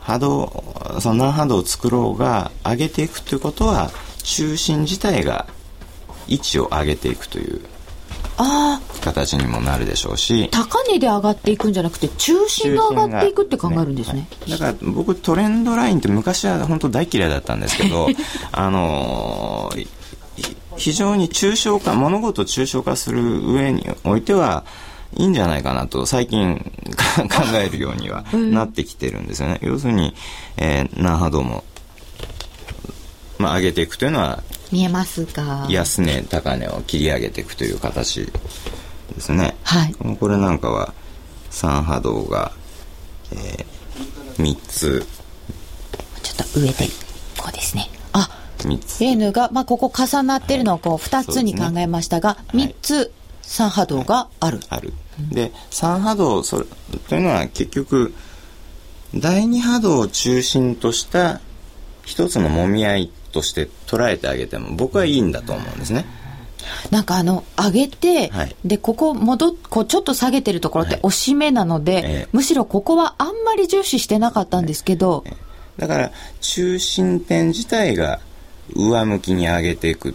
[0.00, 0.64] 波動
[1.00, 3.90] その何波動を作ろうが上げていくということは
[4.22, 5.46] 中心自体が
[6.28, 7.60] 位置を上げていくという
[9.00, 10.48] 形にもなるでしょうし。
[10.50, 18.08] 高値で上がっていくんじゃなくて中心が上がっていくって考えるんですね、ねだから僕トレンドラインって昔は本当大嫌いだったんですけど
[18.52, 19.86] あのー、
[20.76, 24.64] 非常に抽象化物事を抽象化する上においては
[25.14, 26.58] いいんじゃないかなと最近
[27.16, 27.22] 考
[27.54, 30.14] えるようには なってきてるんですよね、要するに、
[30.56, 31.64] えー、何波動も
[33.38, 34.42] まあ、上げていくというのは
[34.72, 38.26] 見えますか安値高値を切り上げていくという形
[39.14, 39.56] ですね。
[39.62, 39.94] はい。
[40.16, 40.94] これなんかは
[41.50, 42.52] 3波動が、
[43.32, 45.06] えー、3つ。
[46.22, 46.86] ちょっと上で
[47.38, 47.88] こうですね。
[48.12, 49.02] あ3つ。
[49.02, 54.92] N が、まあ、ここ重なってるのをこう2つに考えましたが、ね、3つ3波動がある、ある。
[55.30, 56.66] で3波動それ
[57.08, 58.14] というのは結局
[59.14, 61.40] 第2波動を中心とした
[62.04, 66.06] 一つのもみ合いとして捉えてあげても僕はいいんだと思うんですね。
[66.90, 72.08] なんかあの上げて、はい、でここ戻こうちょっと下げてるところって押し目なので、はいえ。
[72.24, 75.34] ー、むしろここはあんまり重視してなかったんですけど、えー、
[75.78, 78.20] だから中心点自体が
[78.74, 80.14] 上向きに上げていく。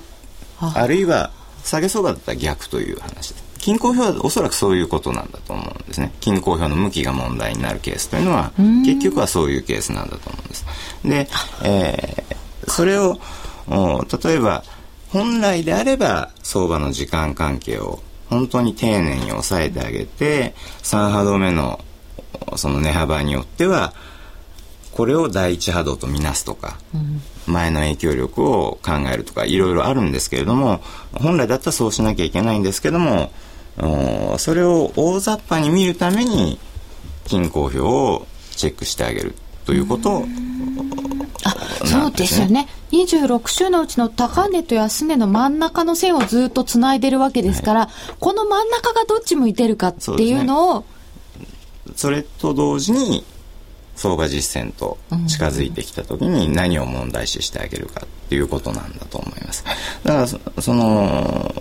[0.59, 0.85] あ。
[0.87, 1.31] るいは
[1.63, 3.43] 下げ相場だったら逆という話です。
[3.59, 6.11] 均衡表はおそらくそういうことなんだと思うんですね。
[6.19, 8.51] 均衡表の向きが問題になるケースというのは
[8.83, 10.65] 結局はそういうケースなんだと思うんです。
[11.03, 11.29] で、
[11.63, 13.19] えーそれを
[13.69, 14.63] 例えば
[15.09, 21.83] 本来であれば相場の時間関係を本当に丁寧に抑えてあげて3波動目の
[22.55, 23.93] その値幅によっては
[24.93, 26.77] これを第一波動とみなすとか、
[27.47, 30.81] 前の影響力を考えるとかいろいろあるんですけれども
[31.13, 33.31] 本来だったらそうしなきゃいけないんですけども
[34.37, 36.59] それを大雑把に見るために
[37.25, 39.33] 均衡表をチェックしてあげる
[39.65, 40.25] ということ
[41.85, 42.67] そうですよね。
[42.91, 47.89] 26週のうちの高値と安値の真ん中の線をずっとつないでるわけですから、はい、
[48.19, 50.85] この真ん中がどっち向いてるかっていうのを
[51.95, 53.23] そ、ね,、れと同時に
[53.95, 54.97] 相場実践と
[55.27, 59.63] 近づいてきた時に何を問題視してあげるかっていうことなんだと思います。
[60.03, 60.27] だから
[60.61, 61.53] その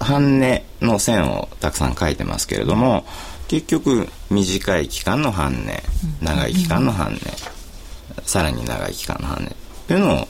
[0.00, 3.04] 半値の線をたくさん書いてますけれども
[3.48, 5.82] 結局短い期間の半値
[6.22, 7.57] 長い期間の半値。
[8.24, 9.54] さらに長い期間の半値っ
[9.86, 10.28] ていうのを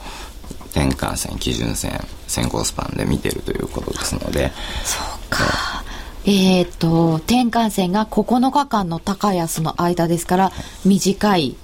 [0.70, 1.92] 転換線基準線
[2.26, 4.52] 先行スパンで見てるということですので。
[4.84, 5.84] そうか、
[6.24, 10.52] えっ、ー、と転換線が9日間の高安の間ですから
[10.84, 11.56] 短い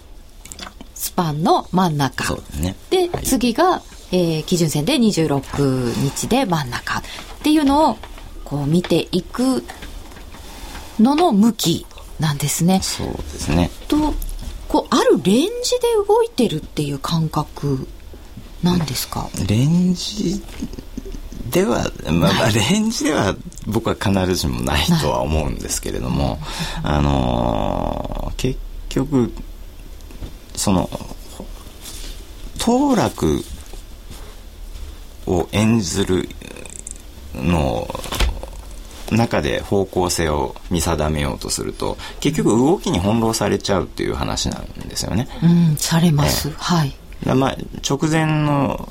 [0.94, 2.24] スパンの真ん中。
[2.24, 2.76] そうですね。
[2.90, 7.02] で、はい、次が、えー、基準線で26日で真ん中っ
[7.42, 7.98] ていうのを
[8.44, 9.64] こう見ていく
[10.98, 11.86] のの向き
[12.18, 12.80] なんですね。
[12.82, 13.70] そうですね。
[13.88, 14.14] と、
[15.24, 15.48] レンジ
[15.80, 17.88] で動いてるっていう感覚
[18.62, 19.28] なんですか？
[19.48, 20.42] レンジ
[21.50, 23.34] では、まあ、レンジでは
[23.66, 26.38] 僕は必ずしもないとは思うんですけれども、
[26.82, 28.58] あのー、結
[28.88, 29.32] 局、
[30.56, 30.88] その、
[32.58, 33.44] 当落
[35.26, 36.28] を演ずる
[37.34, 37.88] の
[39.12, 45.28] 中で方向性を見定めようとすると結局動きに翻弄されちゃうっていう話なんですよね。
[45.42, 46.50] うん、されます。
[46.50, 46.94] はい。
[47.26, 47.56] まあ、
[47.88, 48.88] 直前の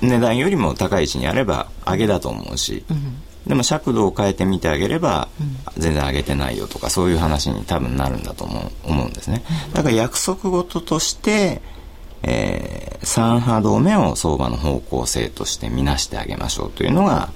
[0.00, 3.16] 値段よりも高い位置にあれば上げだと思うし、うん、
[3.46, 5.28] でも尺度を変えてみてあげれば、
[5.76, 9.42] 全然上げてないよとかそういう話に多分なるんだと思う思うんですね。
[9.72, 11.60] だから約束事として、
[12.22, 17.30] えー、3波動目を相場の方向性として見なしてあげましょうというのが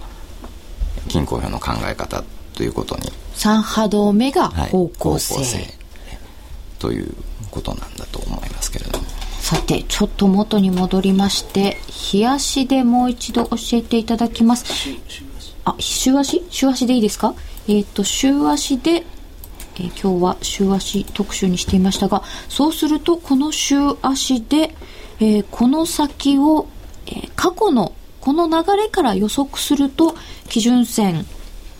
[1.08, 2.22] 金庫表の考え方
[2.54, 3.12] ということに。
[3.34, 5.34] 3波動目が方向性。
[5.34, 5.74] はい、向性
[6.78, 7.14] という
[7.50, 9.04] ことなんだと思いますけれども。
[9.40, 11.78] さてちょっと元に戻りまして
[12.12, 14.64] 冷やしでもう一度教えていただきます。
[15.64, 16.44] あ週足？
[16.50, 17.34] 週足でいいですか？
[17.66, 19.04] えっ、ー、と週足で
[19.76, 24.74] えー、今日は週足特集にしていましたがそうするとこの週足で、
[25.20, 26.66] えー、この先を、
[27.06, 30.14] えー、過去のこの流れから予測すると
[30.48, 31.26] 基準線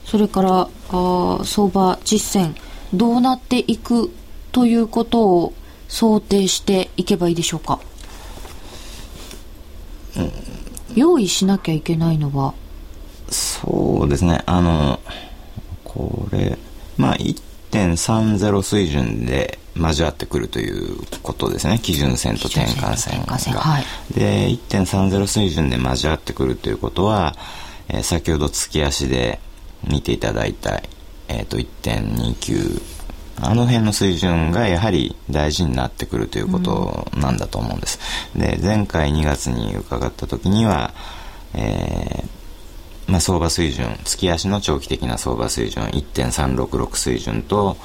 [0.05, 2.55] それからあ相場実践
[2.93, 4.11] どうなっていく
[4.51, 5.53] ということを
[5.86, 7.78] 想定していけばいいでしょうか、
[10.16, 10.32] うん、
[10.97, 12.55] 用意しなきゃいけないのは？
[13.28, 14.43] そうですね。
[14.47, 14.99] あの
[15.84, 16.59] これ
[16.97, 23.61] まあ1.30水準で交わってくるということですね基準線と転換線が。
[23.61, 27.37] はい、で1.30水準で交わってくるということは、
[27.89, 29.41] えー、先ほど月足で
[29.89, 30.83] 見ていただいた、
[31.29, 32.83] えーと、1.29
[33.43, 37.99] あの辺の水準がやはり大事になってくるということなんだと思うんです。
[38.37, 40.93] で前回2月に伺った時には、
[41.55, 42.41] えー
[43.11, 47.77] まあ、相場水準月足の長期的な相場水準1.366水準と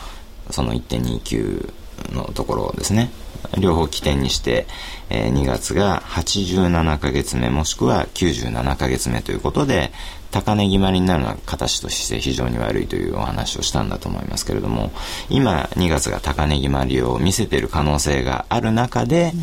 [0.52, 1.74] その1.29
[2.14, 3.12] のところですね
[3.60, 4.66] 両方起点にして、
[5.10, 9.92] えー、2月が87ヶ月目もしくは97ヶ月目ということで
[10.32, 14.92] 高値決まりになるのは形として非常に悪いというお話をしたんだと思いますけれども
[15.30, 19.42] 今2月が高値決まりを見せている可能性がある中で、うん、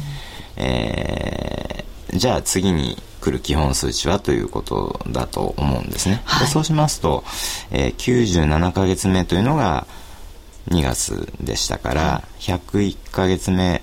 [0.56, 6.22] えー、じゃあ次に来る基本数値はということだと思うんですね。
[6.24, 7.22] はい、そうしますと、
[7.70, 9.86] えー、97ヶ月目というのが
[10.68, 13.82] 2月でしたから、101ヶ月目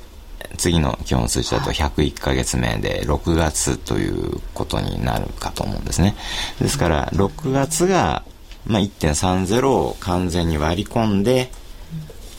[0.58, 6.16] 次の基本数値だと101ヶ月目で6月ということになるかと思うんですね。
[6.60, 8.24] ですから6月が、
[8.66, 11.52] まあ、1.30を完全に割り込んで、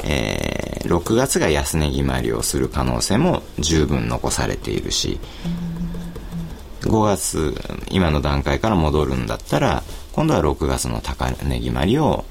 [0.05, 5.21] えー、6月が安値決まりをする可能性も十分残されているし
[6.83, 7.55] 5月
[7.91, 9.83] 今の段階から戻るんだったら
[10.13, 12.25] 今度は6月の高値決まりを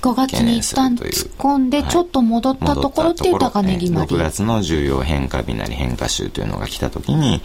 [0.00, 4.14] 5月に一旦突っ込んで、ちょっと戻ったところっていう高値決まり。
[4.14, 7.42] 6月の重要変化日なり変化週というのが来た時に、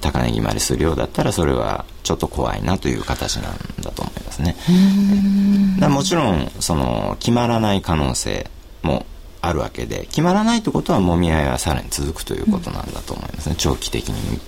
[0.00, 4.56] 高値決まりするようだったらそれはちょっと怖いなという形なんだと思いますね。
[5.88, 8.48] もちろんその決まらない可能性
[8.82, 9.06] も
[9.40, 14.40] あるわけで決まらないってことはもみ合いはさらに続くということなんだと思いますね、うん、長期的に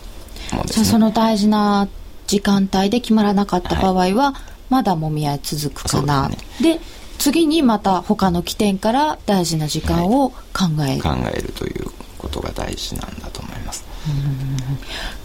[0.53, 0.87] もですね。
[0.87, 1.89] その大事な
[2.27, 4.35] 時間帯で決まらなかった場合は、はい、
[4.71, 6.31] まだもみ合い続くかな。
[6.61, 6.81] で、ね、
[7.19, 10.37] 次にまた他の起点から大事な時間を考
[10.87, 11.87] える、はい、考えるという
[12.19, 13.85] ことが大事なんだと思います。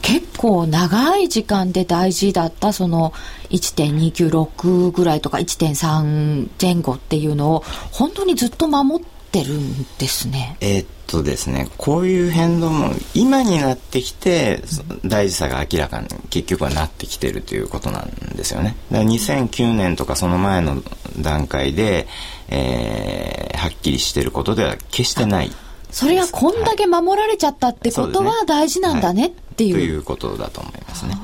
[0.01, 3.13] 結構長い時間で大事だったその
[3.49, 14.61] 1.296ぐらいとか1.3前後っていうのを本当にずっと守ってるんですねえー、っとですねこういう変動も今になってきて
[15.05, 18.75] 大事さが明らかに結局はなってきてるということなんですよね。
[18.91, 20.83] だから2009年とかその前の
[21.19, 22.07] 段階で、
[22.49, 25.51] えー、はっきりしてることでは決してない。
[25.91, 29.75] それがこんだけ守られちゃったってことは大事なんだねっていう。
[29.75, 31.17] はい、ということだと思いますね。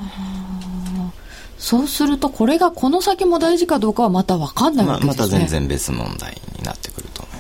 [1.58, 5.18] そうするとこれがこの先も大事かどうかはまた分かんないわけですね。
[5.18, 7.35] ままた全然別問題になってくると思います。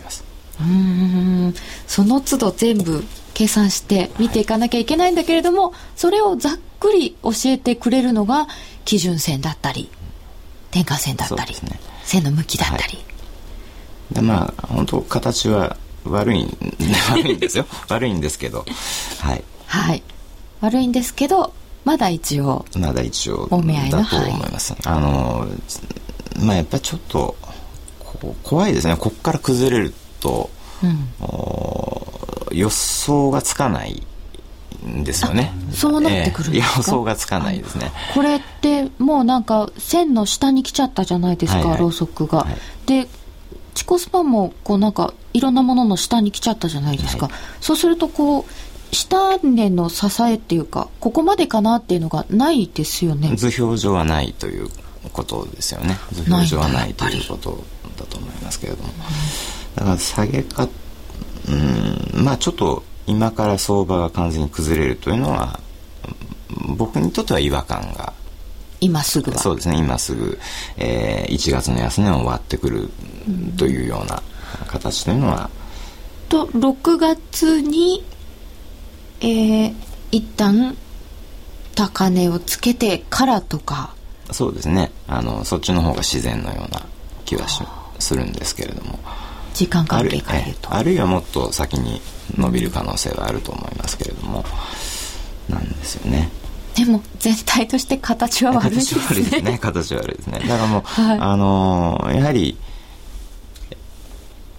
[0.59, 1.53] うん。
[1.87, 3.03] その都度全部
[3.33, 8.47] 計算して見ていかなきゃいけないんだけれども、それをざっくり教えてくれるのが
[8.85, 9.89] 基準線だったり
[10.71, 13.03] 転換線だったり、ね、線の向きだったり、は
[14.11, 16.47] い、でまあ本当形は悪い
[17.11, 17.65] 悪いんですよ。
[17.89, 18.65] 悪いんですけど。
[19.19, 20.03] はい、はい、
[20.61, 21.53] 悪いんですけど
[21.83, 25.47] まだ一応まだ一応お見合いのだと思います、あの
[26.39, 27.35] まあやっぱりちょっと
[27.99, 28.95] こ怖いですね。
[28.97, 29.93] ここから崩れる
[30.25, 30.49] と、
[32.51, 34.03] 予想がつかない
[34.85, 35.53] んですよね。
[35.71, 37.91] そうなってくるんですか、えー予想がつかないですね。
[38.13, 41.79] これってもうなんか線の下に来ちゃったじゃないですか、はいはい。
[41.79, 42.57] ろうそくが、はい。
[42.87, 43.07] で
[43.73, 47.29] チコスパンもこうなんかいろんなものの下に来ちゃったじゃないですか、
[47.61, 53.35] そうするとこう下根の支えっていうかここまでかなっていうのがないですよね。
[53.35, 54.69] 図表上はないという
[55.11, 55.97] ことですよね。
[56.13, 57.63] 図表上はないということ
[57.97, 58.89] だと思いますけれども
[59.75, 60.67] だから下げか
[61.47, 61.51] う
[62.19, 65.59] んまあちょっと今から相場が完全に崩れるというのは
[66.69, 68.13] うん僕にとっては違和感が。
[68.81, 69.37] 今すぐは。
[69.37, 70.37] そうですね今すぐ、
[70.77, 72.89] えー1月の安値を割ってくる
[73.57, 74.21] というような
[74.67, 75.49] 形というのは、
[76.29, 78.03] と6月に
[79.21, 79.73] えー、
[80.11, 80.75] 一旦
[81.73, 83.95] 高値をつけてからとか。
[84.31, 84.91] そうですね。
[85.07, 86.81] あのそっちの方が自然のような
[87.25, 87.63] 気はし
[87.99, 88.99] するんですけれども
[89.55, 90.73] 時間ある関係から言うと。
[90.73, 92.01] あるいはもっと先に
[92.37, 94.45] 伸びる可能性はあると思いますけれども
[95.49, 96.29] なんですよね。
[96.75, 99.51] でも全体として形は悪いです形は悪いですね。
[99.51, 100.39] ね形は悪いですね。
[100.39, 101.19] だからもう、はい。
[101.19, 102.57] あのーやはり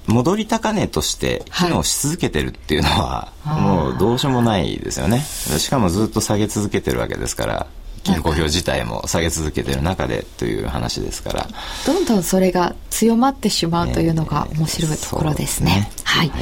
[0.06, 5.20] 戻り高値として機能し続けてるっていうのは、もうどうしようもないですよね。
[5.20, 7.66] しかもずっと下げ続けてるわけですから
[8.06, 11.48] 金庫表自体も下げ続けてる中でという話ですから。
[11.86, 15.90] どんどんそれが強まってしまうというのが面白いところですね。
[16.04, 16.32] はい、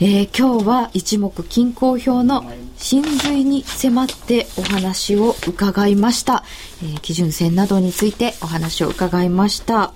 [0.00, 2.44] えー今日は一目均衡表の
[2.76, 6.44] 真髄に迫ってお話を伺いました、
[6.82, 9.92] えー基準線などについてお話を伺いました。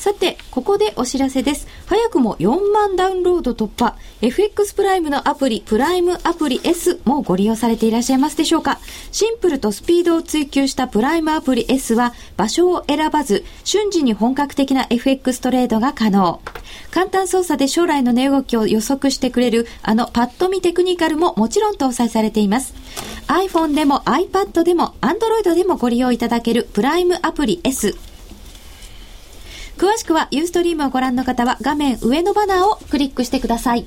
[0.00, 1.68] さて、ここでお知らせです。
[1.84, 3.96] 早くも4万ダウンロード突破。
[4.22, 8.78] FX プライムのアプリ、プライムアプリ S もご利用されていらっしゃいますでしょうか？
[9.12, 16.40] シンプルとスピードを追求したプライムアプリ S は場所を選ばず、瞬時に本格的な FX トレードが可能。
[16.90, 22.72] 簡単操作で将来の値動きを予測してくれるあのパッと見テクニカルももちろん搭載されています。
[23.26, 27.98] iPhone でも iPad でも Android でもご利用いただけるプライムアプリ S。
[29.80, 33.86] 詳しくはユーストリームをご覧の方は画面上のバナーをクリックしてください。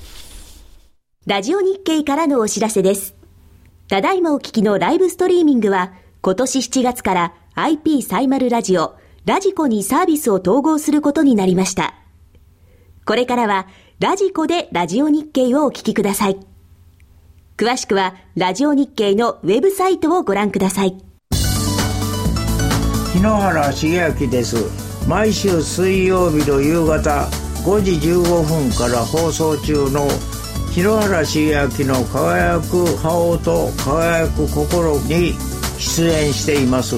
[1.27, 3.13] ラジオ日経からのお知らせです。
[3.87, 5.93] ただいまお聞きのライブストリーミングは、
[6.23, 8.95] 今年7月から IP サイマルラジオ、
[9.25, 11.93] ラジコにサービスを統合することになりました。
[13.05, 13.67] これからは、
[13.99, 16.39] ラジコでラジオ日経をお聞きください。
[17.55, 20.97] 詳しくは、ラジオ日経のウェブサイトをご覧ください。
[23.13, 24.55] 日野原茂明です
[25.07, 27.27] 毎週水曜日の夕方
[27.63, 30.07] 5時15分から放送中の
[30.71, 35.33] 日野原茂明の輝く顔と輝く心に
[35.77, 36.95] 出演しています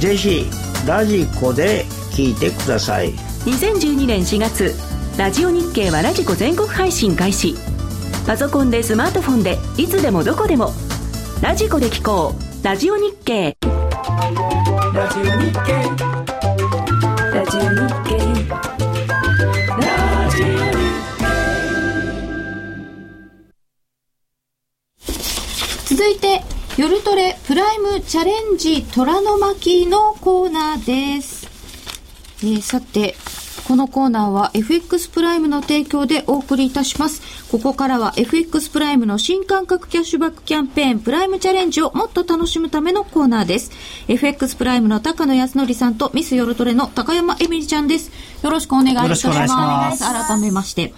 [0.00, 0.46] ぜひ
[0.86, 3.12] ラジコで聞いてください
[3.46, 4.74] 2012年4月、
[5.16, 7.54] ラジオ日経はラジコ全国配信開始。
[8.26, 10.72] パソコンでスマートフォンでいつでもどこでも。
[11.40, 12.64] ラジコで聞こう。
[12.64, 13.56] ラジオ日経。
[14.92, 16.05] ラジオ日経。
[25.96, 26.42] 続いて、
[26.76, 31.46] 夜トレプライムチャレンジ虎の巻のコーナーです。
[32.42, 33.14] えーさて、
[33.66, 37.20] このコーナーは FX プライムの提供でお送りいたします。
[37.50, 43.72] ここからは FX プライムの新感覚キャッシュバックキャンペーンプライムチャレンジをもっと楽しむためのコーナーです。
[44.06, 48.12] FX プライムの高野康則さんとミス夜トレの高山エミリちゃんです。
[48.42, 50.04] よろしくお願いいたします。
[50.04, 50.94] 改めまして、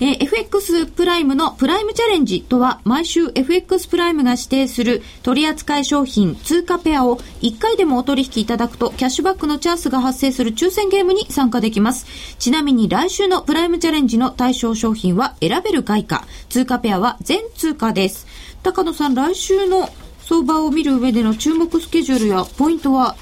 [0.00, 12.11] えー FX プライムのプライムチャレンジとは毎週 FX プライムが指定する取扱い商品通貨ペアを1回でもお取引いただくとキャッシュバックのチャンスが発生する抽選ゲームに参加できます。
[12.38, 18.26] ちなみに来週のプライムチャレンジの対象商品は選べる外貨、通貨ペアは全通貨です。
[18.62, 19.88] 高野さん、来週の
[20.20, 23.16] 相場を見る上での注目スケジュールやポイントは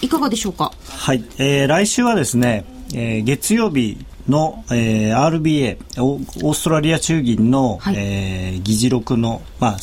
[0.00, 0.72] いかがでしょうか？
[0.86, 2.64] はい、えー来週はですね、
[2.94, 3.96] えー月曜日
[4.28, 9.76] の、えー、RBA オーストラリア中銀の、はい、えー、議事録の、まあ、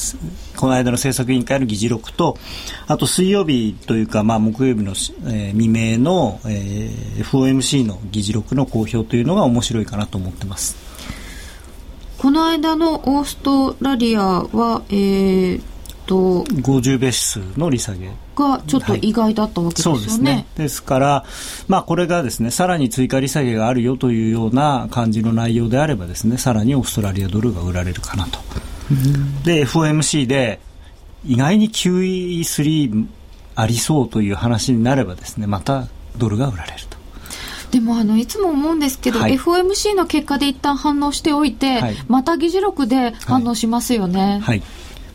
[0.58, 2.38] この間の政策委員会の議事録と
[2.88, 10.78] あと水曜日というか、まあ、木曜日の、えー、未明の、えー、FOMC の議事録の公表というのが面白いかなと思ってます。
[12.18, 15.62] この間のオーストラリアは、えー、
[16.06, 20.00] と50ベースの利下げがちょっと意外だったわけですよね。
[20.00, 21.26] はい、そうですねですから、
[21.68, 28.40] まあ、これがですねさらに追加利下げがあるよというような感じの内容であればですねさらにオーストラリアドルが売られるかなと。
[29.44, 30.60] で FOMC で
[31.26, 33.08] 意外に QE3
[33.56, 35.88] ありそうという話になればですねまた
[36.18, 36.98] ドルが売られると。
[37.72, 44.22] でもあのいつも思うんですけど、はい、FOMC の結果で一旦反応しておいて、はい、また議事録で反応しますよね。
[44.22, 44.64] はい、はい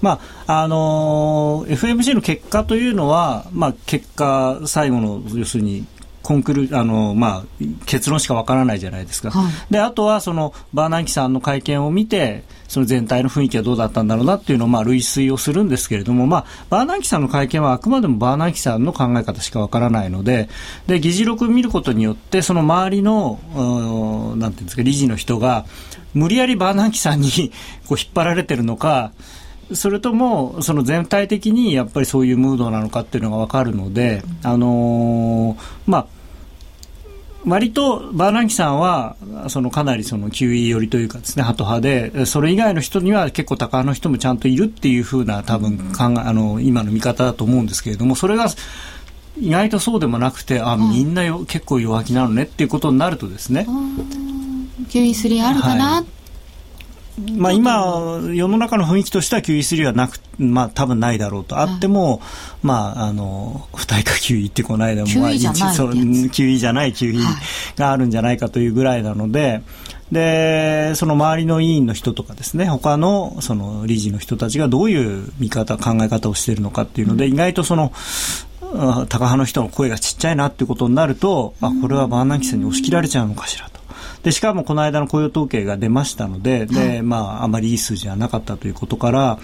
[0.01, 5.87] まああのー、FMC の結果というのは、まあ、結果、最後の要するに
[6.29, 20.51] コンクルあの、まあ、結論しかわからないじゃないですか、はい、であとはそのバーナンキさんの会見を見てその全体の雰囲気はどうだったんだろうなっていうのをまあ類推をするんですけれども、まあ、バーナンキさんの会見はあくまでもバーナンキさんの考え方しかわからないので
[20.87, 23.41] で議事録を見ることによってその周りの
[24.37, 25.65] なんていうんですか理事の人が
[26.13, 27.53] 無理やりバーナンキさんに
[27.87, 29.13] こう引っ張られてるのか
[29.73, 35.57] それともその全体的にやっぱりそういうムードなのかっていうのが分かるので、あのー、
[35.87, 36.07] まあ
[37.47, 39.17] 割とバーナンキさんは
[39.49, 48.49] そのかなりその QE 寄りというかですねハト派でそれ以外の人には結構高派の人もちゃんといるっていうふうな多分考えあの今の見方だと思うんですけれどもそれが
[49.41, 53.67] 意外とそうでもなくてあみんなよ結構弱気なのねっていうことになるとですね
[54.89, 56.18] QE3 あるかな、はい
[57.37, 61.65] まあ、今、世の中の雰囲気としては QE3 はなく、まあ、多分ないだろうと、あ。
[61.65, 62.21] っても、
[62.63, 67.19] まあ、あの、不対価 QE ってこの間も、まあ、QE じゃない QE じゃない QE
[67.77, 69.63] があるんじゃないかというぐらいなので、
[70.13, 77.93] で、その周りの委員の人とかですね、他のその理事の人たちがどういう見方、考え方をしているのかっていうので、意外とその、
[78.61, 83.78] 高派の人の声がちっちゃいなっていうことになると、あ、これはバーナンキさんに押し切られちゃうのかしらと。
[84.23, 89.39] でしかもこの間の雇用統計が出ましたのでで、まあ、あまりいい数字はなかったということから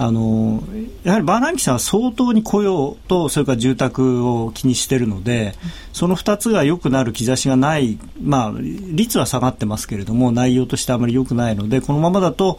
[0.00, 0.62] あの
[1.02, 5.54] やはりバーナンキさんは相当に雇用とそれから住宅を気にしているので
[5.92, 12.58] その2つが良くなる兆しがない、まあ、率は下がってますけれども内容としてあまり良くないのでこのままだと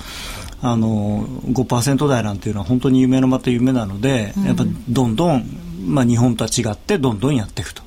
[0.62, 5.46] あの5%台なんていうのは本当に夢のまた夢なので、やっぱどんどん、
[5.86, 7.82] まあ、日本とは違ってどんどんやっていくと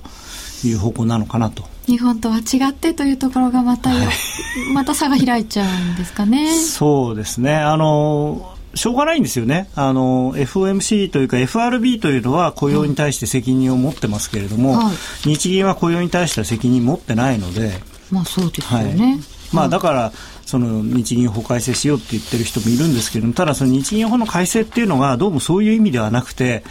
[0.65, 4.09] いう方向なのかなと日本とは違ってというところがまた、はい、
[4.73, 6.57] また差が開いちゃうんですかね。
[6.57, 7.55] そうですね。
[7.55, 9.69] あの、しょうがないんですよね。
[9.75, 14.93] あの、FOMC というか FRB というのは雇用に対して責任を持ってますけれども、は
[15.25, 17.81] い、日銀は雇用に対しては責任持ってないので。
[18.11, 19.05] まあそうですよね。
[19.05, 19.21] はい、
[19.53, 20.13] まあだから、
[20.45, 26.63] その日銀法改正しようって言ってる人もいるんですけれども、ただその日銀法の改正っていうのがどうもそういう意味ではなくて、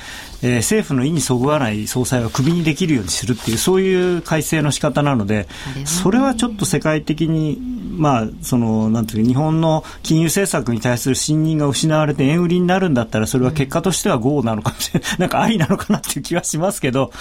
[0.44, 5.48] えー、政府の意にそぐわない総裁はクビにできるようにするっていうそういう改正の仕方なので
[5.86, 7.60] それはちょっと世界的に
[7.92, 17.12] まあそのなんていうか日本の金融政策に対する信任が失われて円売りになるんだったらそれは結果としては GO なのかもしれないなんかありなのかなっていう気はしますけど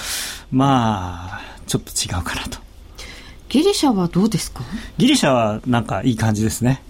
[0.50, 2.69] まあちょっと違うかなと。
[3.50, 4.62] ギリシャはどうですか？
[4.96, 6.82] ギリシャはなんかいい感じですね。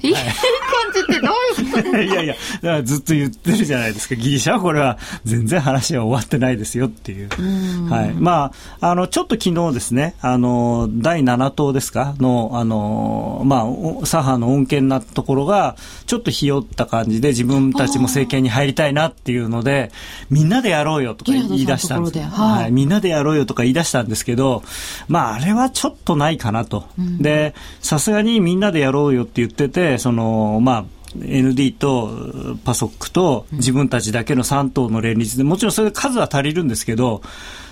[0.93, 4.15] じってどういうこと いやいや、だからずっと言ってるじゃないですか。
[4.15, 7.29] ギリシャはこれは全然話は終わってないですよっていう。
[7.29, 8.15] うはい。
[8.15, 15.77] まあ、あの、ちょっと昨日ですね、あの、第7党ですかの、あの、まあ、左派の恩恵なところが、
[16.07, 19.91] ちょっとひよった感じで自分たちも政権に入りたいなっていうので、
[20.31, 22.19] みんなでやろうよとか言い出したんです。
[22.19, 22.73] はい、はい。
[22.73, 24.63] みんなでやろうよとか言い出したんですけど、
[25.09, 26.85] まあ、あれはちょっとないかなと。
[26.99, 30.80] うん、で、さすがにみんなでやろうよって言ってて、その、まあ、
[31.17, 37.23] ND とパソックと自分たちだけの3党の連立で、もちろんそれで数は足りるんですけど、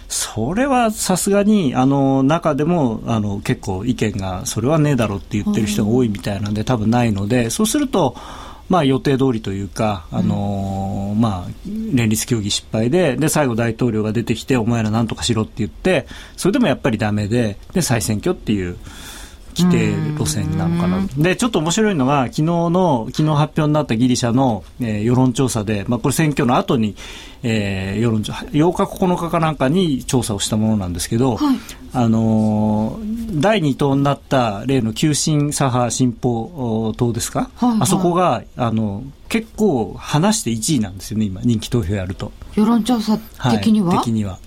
[0.08, 8.16] それはさすがに、あの、中でも、あの、結構意見が、それはねえだろうって言ってる人が多いみたいなんで、多分ないので、そうすると、
[8.70, 11.50] まあ、予定通りというか、あのー、まあ、
[11.92, 18.76] 連立協議失敗で、で、最後大統領が出てきて、お前ら何とかしろって言って、それでもやっぱりダメで、で、再選挙っていう、
[19.58, 21.06] 規定路線なのかな。
[21.16, 26.94] で、ちょっと面白いのが、昨日の、昨日発表になったギリシャの、えー、世論調査で、まあ、これ選挙の後に、
[27.42, 31.56] えー、世論調査、8日9日かなんかに調査をしたものなんですけど、はい、
[31.92, 42.32] あのー、第2党になった例の急進左派進歩党ですか、はいはい、あそこが、あの、結構離して1位なんですよね、今、人気投票やると。
[42.54, 43.18] 世論調査
[43.50, 44.38] 的には、はい、的には。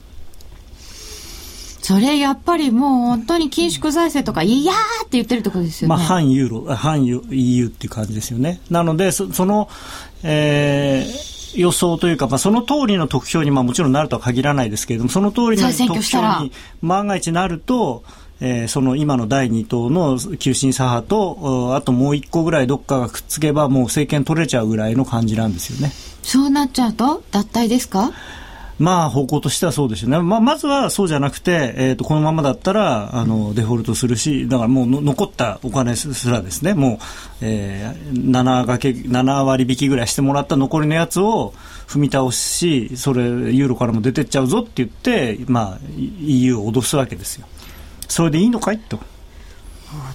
[1.82, 4.76] それやっぱりもう本当に緊縮財政とか、いやー
[5.06, 5.96] って言ってるところですよね。
[5.96, 8.62] まあ、反ユーロ、反 EU っていう感じですよね。
[8.70, 9.68] なので、そその、
[10.24, 16.52] えー、予想というか、まあ、その通りの得票に、まあ、もちろんなるとは限らないですけれども、その通りの得票に
[16.82, 18.04] 万が一なると、
[18.42, 25.92] えー、その今の第2党の急進左派と、あともう1個ぐらいどっかがくっつけば、もう政権取れちゃうぐらいの感じなんですよね。
[26.22, 28.12] そうなっちゃうと、脱退ですか
[28.82, 30.20] まあ方向としてはそうですよね。
[30.20, 36.98] まあまずはそうじゃなくて、えっ、ー、と、このままだったら、あの、デフォルトするし、だからもう残ったお金すらですね、もう、
[37.42, 41.54] えー、7掛け、7割引きぐらいしてもらった残りのやつを
[41.88, 45.80] 踏み倒し、それ、ユーロからも出てっちゃうぞって言って、まあ、
[46.20, 47.46] EU を脅すわけですよ。
[48.08, 49.00] それでいいのかいと。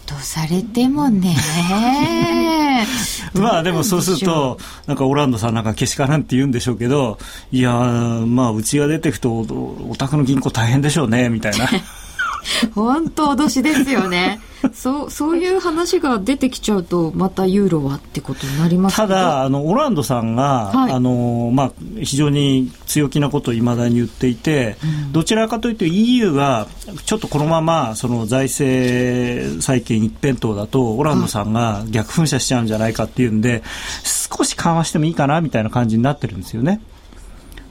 [0.06, 1.36] 脅されてもね。
[3.34, 7.18] まあでもそうするとなんかオランダさんなんかけしからんって言うんでしょうけど
[7.52, 11.68] いやまあうちが出てくとお宅の銀行大変でしょうねみたいな
[12.74, 14.40] 本当脅しですよね。
[14.72, 21.72] そう、そういう話が出てきちゃうと、またユーロはってことになりますただ、あの、オランドさんが、はい、あの、まあ、
[22.02, 24.76] 非常に強気なことをいまだに言っていて、
[25.06, 26.66] うん、どちらかというと EU が、
[27.04, 33.62] ちょっとこのまま、その財政再建一辺倒だと、オランドさんが逆噴射しちゃうんじゃないかっていうんで、
[34.04, 36.80] 少し緩和してもいいかな、みたいな感じになってるんですよね。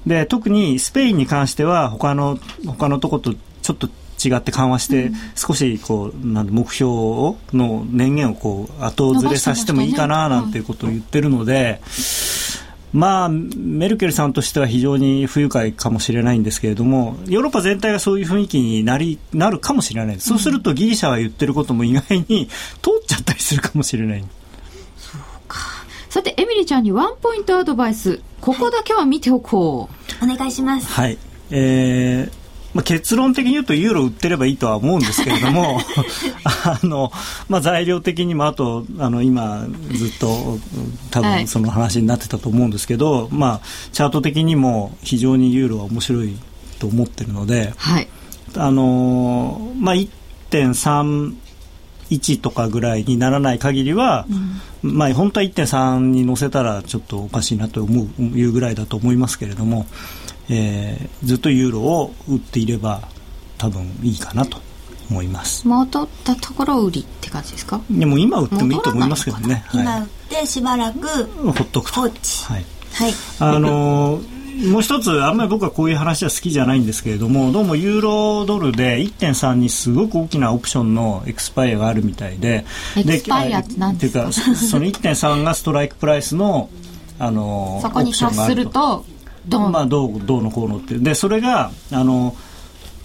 [0.05, 3.89] で、特にスペインに関しては、他の、他のとことちょっと
[4.24, 11.82] 違って緩和して、少しこうなん目標をの年限をこう後ずれさせてもいいかななんていうことを言ってるので。
[12.93, 22.47] まあ、メルケルさんとしては非常に不愉快かもしれないんですけれども、ヨーロッパ全体がそういう雰囲気になりなるかもしれない、そうするとギリシャが言ってることも意外に
[22.82, 24.24] 通っちゃったりするかもしれない。
[24.97, 25.59] そうか
[26.09, 29.89] さて、エミリちゃんにワンポイントアドバイス、ここだけは見ておこ
[30.22, 30.24] う。
[30.24, 30.88] お願いします。
[30.88, 31.18] はい。
[31.51, 32.45] えー、
[32.76, 35.80] まあ、結論的に言うとユーロ売ってればいいとは思うんですけれども
[36.43, 37.09] あの、
[37.47, 40.59] まあ、材料的にもあとあの今ずっと
[41.09, 43.61] 多分その話になってたと思うんですけど、はい、まあ、
[43.93, 46.36] チャート的にも非常にユーロは面白い
[46.78, 48.09] と思ってるので、はい、
[48.57, 51.34] あのまあ、1.3
[52.09, 54.28] 1とかぐらいにならない限りは、
[54.84, 59.86] うん、まあ本当は1.3に乗せたらちょっとおかしいなと思ういうぐらいだと思いますけれども、
[60.50, 63.08] えー、ずっとユーロを売っていれば
[63.58, 64.60] 多分いいかなと
[65.10, 65.68] 思います。
[65.68, 67.82] 戻ったところ売りって感じですか？
[67.89, 71.08] でも今売ってもいいと思いますけどね、はい、今売ってしばらく。
[71.08, 72.02] ほっとくと。
[72.02, 72.66] はい、はい、
[73.39, 82.64] あのーもう一つ、あんまり僕はこういう話は好きじゃないんですけれども、どうもユーロドルで1.3にすごく大きなオプションのエクスパイアがあるみたいで、
[82.96, 84.22] エクスパイアって何ですか？
[84.22, 86.70] ていうか、その1.3がストライクプライスの、
[87.20, 89.04] あのそこに達すると、
[89.48, 92.36] どうまあ、どうどうのこうのってでそれがあの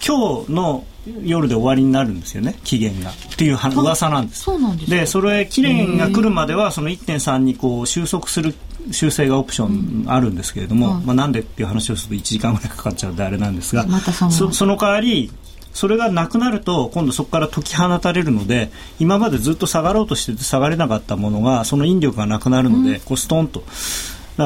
[0.05, 0.83] 今日の
[1.23, 2.55] 夜で終わりになるんですよね。
[2.63, 3.09] 期限が。
[3.11, 4.43] っていう噂なんです。
[4.43, 8.53] そうなんですでそれ期限が来るまではその1.3にこう収束する
[8.91, 15.31] 修正がオプションあるんですけれども、うん、まあ、なんでっていう話をすると1時間ぐらいかかっちゃうんであれなんですが、ま、そその代わり
[15.73, 23.63] それがなくなると今度そこから解き放たれるので今までずっと下がろうとしてて下がれなかったものがその引力がなくなるので、うん、こうストンと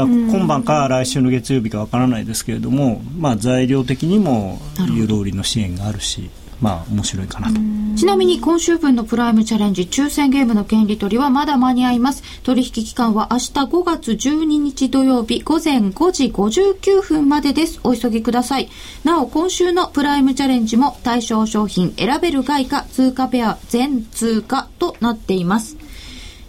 [0.03, 6.29] 今晩か来週の月曜日かわからないですけれども、まあ、材料的にも湯通りの支援があるし。
[6.61, 7.59] まあ面白いかなと。
[7.97, 12.23] ちなみに今週分のプライムチャレンジ抽選ゲームの権利取りはまだ間に合います。
[12.43, 17.79] 取引期間は明日5月12日土曜日午前5時59分までです。
[17.83, 18.69] お急ぎください。
[19.03, 25.77] なお今週のプライムチャレンジも対象商品選べる外貨通貨ペア全通貨となっています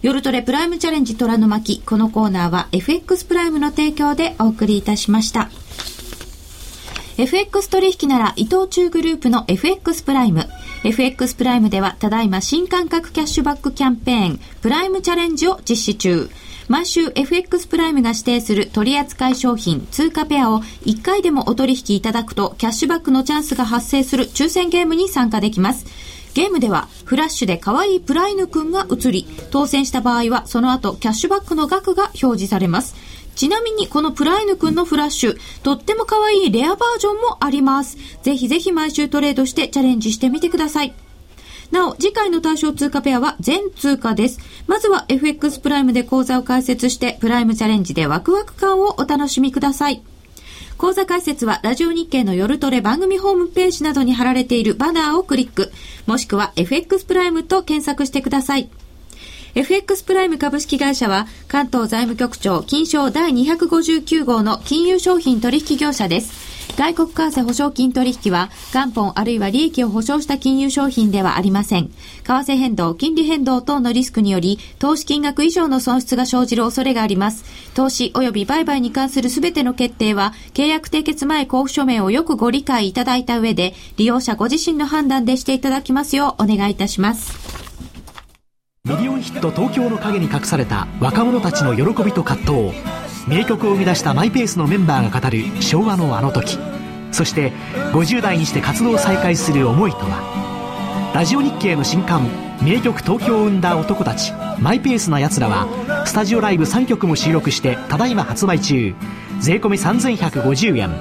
[0.03, 1.81] 夜トレプライムチャレンジ虎の巻。
[1.83, 5.49] このコーナーは FX プライムの提供でお送りいたしました。
[7.17, 10.47] FX 取引なら伊藤忠グループの FX プライム。
[10.83, 16.29] FX プライムではただいま新感覚キャッシュバックキャンペーンプライムチャレンジを実施中。
[16.67, 25.87] 毎週 FX プライムが指定する取扱い商品通貨ペアを1回でもお取引いただくとキャッシュバックのチャンスが発生する抽選ゲームに参加できます。
[26.37, 32.95] ゲームではフラッシュで可愛いプライヌくんが映り、当選した場合はその後キャッシュバックの額が表示されます。
[33.35, 37.97] ちなみにこのプライヌくんのフラッシュ、とっても可愛いレアバージョンもあります。
[38.21, 40.93] ぜひぜひ毎週トレードしてチャレンジしてみてください。
[41.71, 44.39] なお、次回の対象通貨ペアは全通貨です。
[44.67, 50.03] まずは FX プライムで講座を開設して、プライムチャレンジでワクワク感をお楽しみください。
[50.77, 55.71] 講座解説はラジオ日経の夜トレ番組ホームページなどに貼られているバナーをクリック、
[56.05, 58.69] もしくは FX プライムと検索してください。
[59.55, 66.56] FX プライム株式会社は関東財務局長金賞第259号の金融商品取引業者です。
[66.75, 71.89] 外国為替保証金取引は元本あるいは利益を保証した金融商品ではありません。
[71.89, 71.93] 為
[72.23, 77.45] 替変動、金利変動等のリスクにより投資金額以上の損失が生じる恐れがあります。
[77.73, 87.57] 投資及び売買に関するすべての決定は契約締結前交付書面をよくご理解いただいた上で利用者ご自身の判断でしていただきますようお願いいたします。
[88.83, 96.57] ミリオンヒット東京の陰に隠された若者たちの喜びと葛藤名曲を生み出したマイペースのメンバーが語る昭和のあの時。
[97.11, 97.51] そして
[97.93, 101.11] 50代にして活動を再開する思いとは。
[101.13, 102.29] ラジオ日経の新刊
[102.61, 105.67] 名曲東京を生んだ男たちマイペースな奴らは
[106.05, 108.95] スタジオライブ3曲も収録してただいま発売中。
[109.39, 110.91] 税込3150円。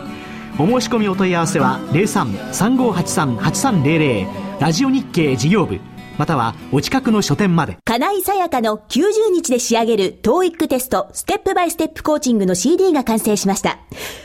[0.59, 5.79] お申し込みお問い合わせは03-3583-8300ラジオ日経事業部。
[6.19, 7.79] またはお近くの書店まで。
[7.85, 13.79] 金井さやかの90日で仕上げる TOEIC テストステップバイステップコーチングの CD が完成しました。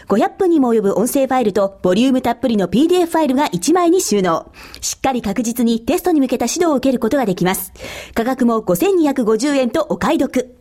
[0.07, 4.51] 500分にも及ぶ音声ファイルとボリュームたっぷりの PDF ファイルが1枚に収納。
[4.81, 7.73] しっかり確実にテストに向けた指導を受けることができます。
[8.13, 10.60] 価格も5250円とお買い得。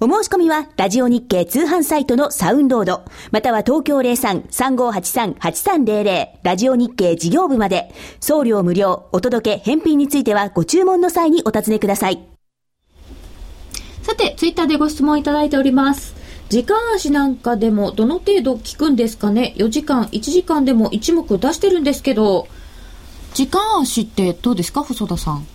[0.00, 12.26] お申し込みは、ラジオ日経通販サイトのサウンロード、または東京03-3583-8300、ラジオ日経事業部まで、送料無料、お届け、返品についてはご注文の際にお尋ねください。
[14.02, 16.14] さて、ツイッターでご質問いただいております。
[16.50, 22.48] 時間足なんかでもどの程度効くんですかね ?4 時間、1時間でも1目出してるんですけど、
[23.32, 24.82] 時間足ってどうですか？
[24.82, 25.46] 細田さん。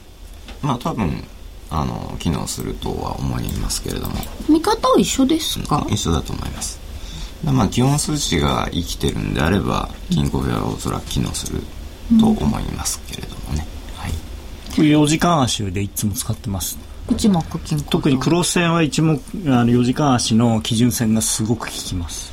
[0.62, 1.24] まあ多分
[1.72, 4.16] あの機能するとは思いますけれども。
[4.48, 5.86] 見方は一緒ですか？
[5.90, 6.80] 一緒だと思います。
[7.44, 11.62] でまあ基本数値が生きてるんであれば金庫表はおそらく機能する
[12.20, 13.66] と思いますけれどもね、
[13.96, 14.12] はい。
[14.76, 16.78] これ4時間足でいつも使ってます。
[17.10, 17.90] 一目金庫。
[17.92, 19.18] 特にクロス線は一目あ
[19.64, 22.32] の4時間足の基準線がすごく効きます。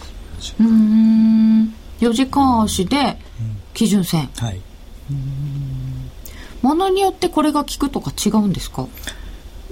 [0.59, 1.75] うーん。
[2.01, 3.17] 4時間足で
[3.75, 4.29] 基準線。
[4.39, 4.61] はい。
[6.63, 8.87] ものによってこれが効くとか違うんですか？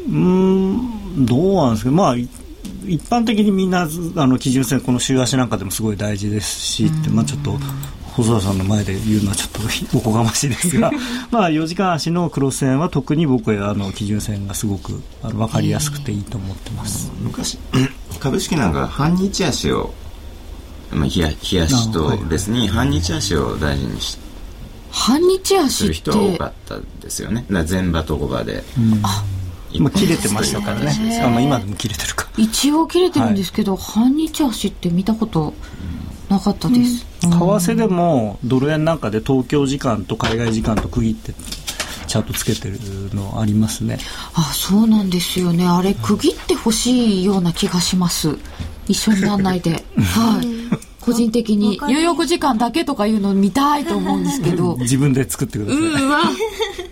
[0.07, 2.29] うーんどうなんですかまあい
[2.87, 7.59] 一般的にみんなあの基準線この週足なんかでもすごい大事ですしってまあちょっと
[8.15, 10.93] 細田さんの前で言うのはちょっとおこがましいですが
[11.33, 17.11] まあ4時間足のクロス線は特に僕はあの基準線がすごくあの分かりやすくていいと思ってます。
[17.21, 17.59] 昔
[18.21, 19.93] 株式なんか半日足を、
[20.93, 24.17] まあ、冷や冷やしと別に半日足を大事にし
[24.91, 27.45] 半日足っする人は多てかったですよね。
[27.51, 29.25] だから前場と後場で、まあ
[29.91, 31.21] 切れてましたからね。
[31.23, 32.29] あまあ今でも切れてるか。
[32.37, 35.55] 一応切れてるんですけど、半日足って見たこと
[36.29, 41.33] なかったです、為替でもドル円なんかで東京時間と海外時間と区切って
[42.07, 42.79] チャートつけてる
[43.15, 43.99] のありますね。
[44.35, 45.67] あそうなんですよね。
[45.67, 48.39] あれ区切ってほしいような気がします。
[48.87, 49.85] 一緒になんないで。
[49.99, 54.77] はい個人的に入浴時間だけとかいうの見たいと思うんですけど。
[54.81, 56.09] 自分で作ってください、うん。
[56.09, 56.21] わ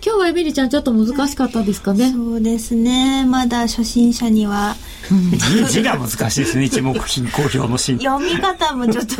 [0.05, 2.11] 今日はエミリちゃんちょっと難しかったですかね。
[2.11, 3.25] そうですね。
[3.25, 4.75] まだ初心者には。
[5.65, 6.65] 字字が難しいですね。
[6.65, 7.99] 一目金公表のシーン。
[7.99, 9.15] 読み方もちょっと。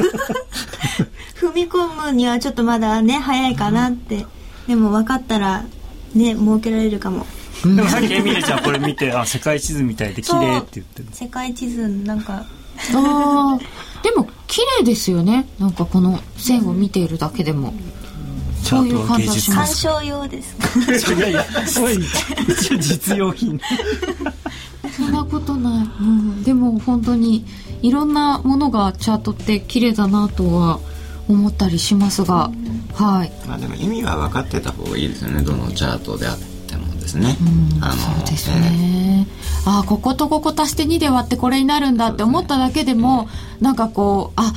[1.42, 4.26] 踏み込むにはちょっとまだね早いかなって。
[4.68, 5.66] でも分かったら
[6.14, 7.26] ね設けられるかも。
[7.64, 11.08] でもさっきエミリちゃんこれ見てあ世界地図みたいで綺麗って言ってる。
[11.12, 12.46] 世界地図なんか。
[12.94, 15.48] あーでも綺麗ですよね。
[15.60, 17.74] なんかこの線を見ているだけでも。
[18.64, 21.46] チャートは芸術鑑賞用ですいやいや
[22.80, 23.60] 実用品。
[24.96, 27.46] そんなことない、うん、でも本当に
[27.82, 30.80] いろんなものがチャートって綺麗だなとは
[31.28, 32.52] 思ったりしますが、
[32.94, 33.32] はい。
[33.48, 35.42] まあでも意味は分かってた方がいいですよね。
[35.42, 36.53] どのチャートであっても
[37.14, 37.38] ですね、
[37.82, 39.28] あのそうですね、
[39.66, 43.28] ああこことここ足して2で割ってこれになるんだって思っただけでも
[43.62, 44.54] なんかこうあ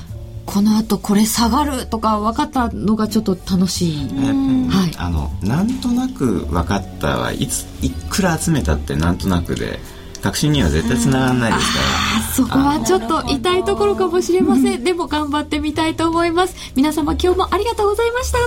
[0.46, 4.92] このあとこれ下がるとか分かったのがちょっと楽しい、えーはい。
[4.96, 9.80] あのなんとなく分かったはいついくら集めたってなんとなくで
[10.22, 14.82] 確信には絶対つながらないですから、そこはちょっと痛いところかもしれません。
[14.84, 16.54] でも頑張ってみたいと思います。
[16.74, 18.38] 皆様今日もありがとうございました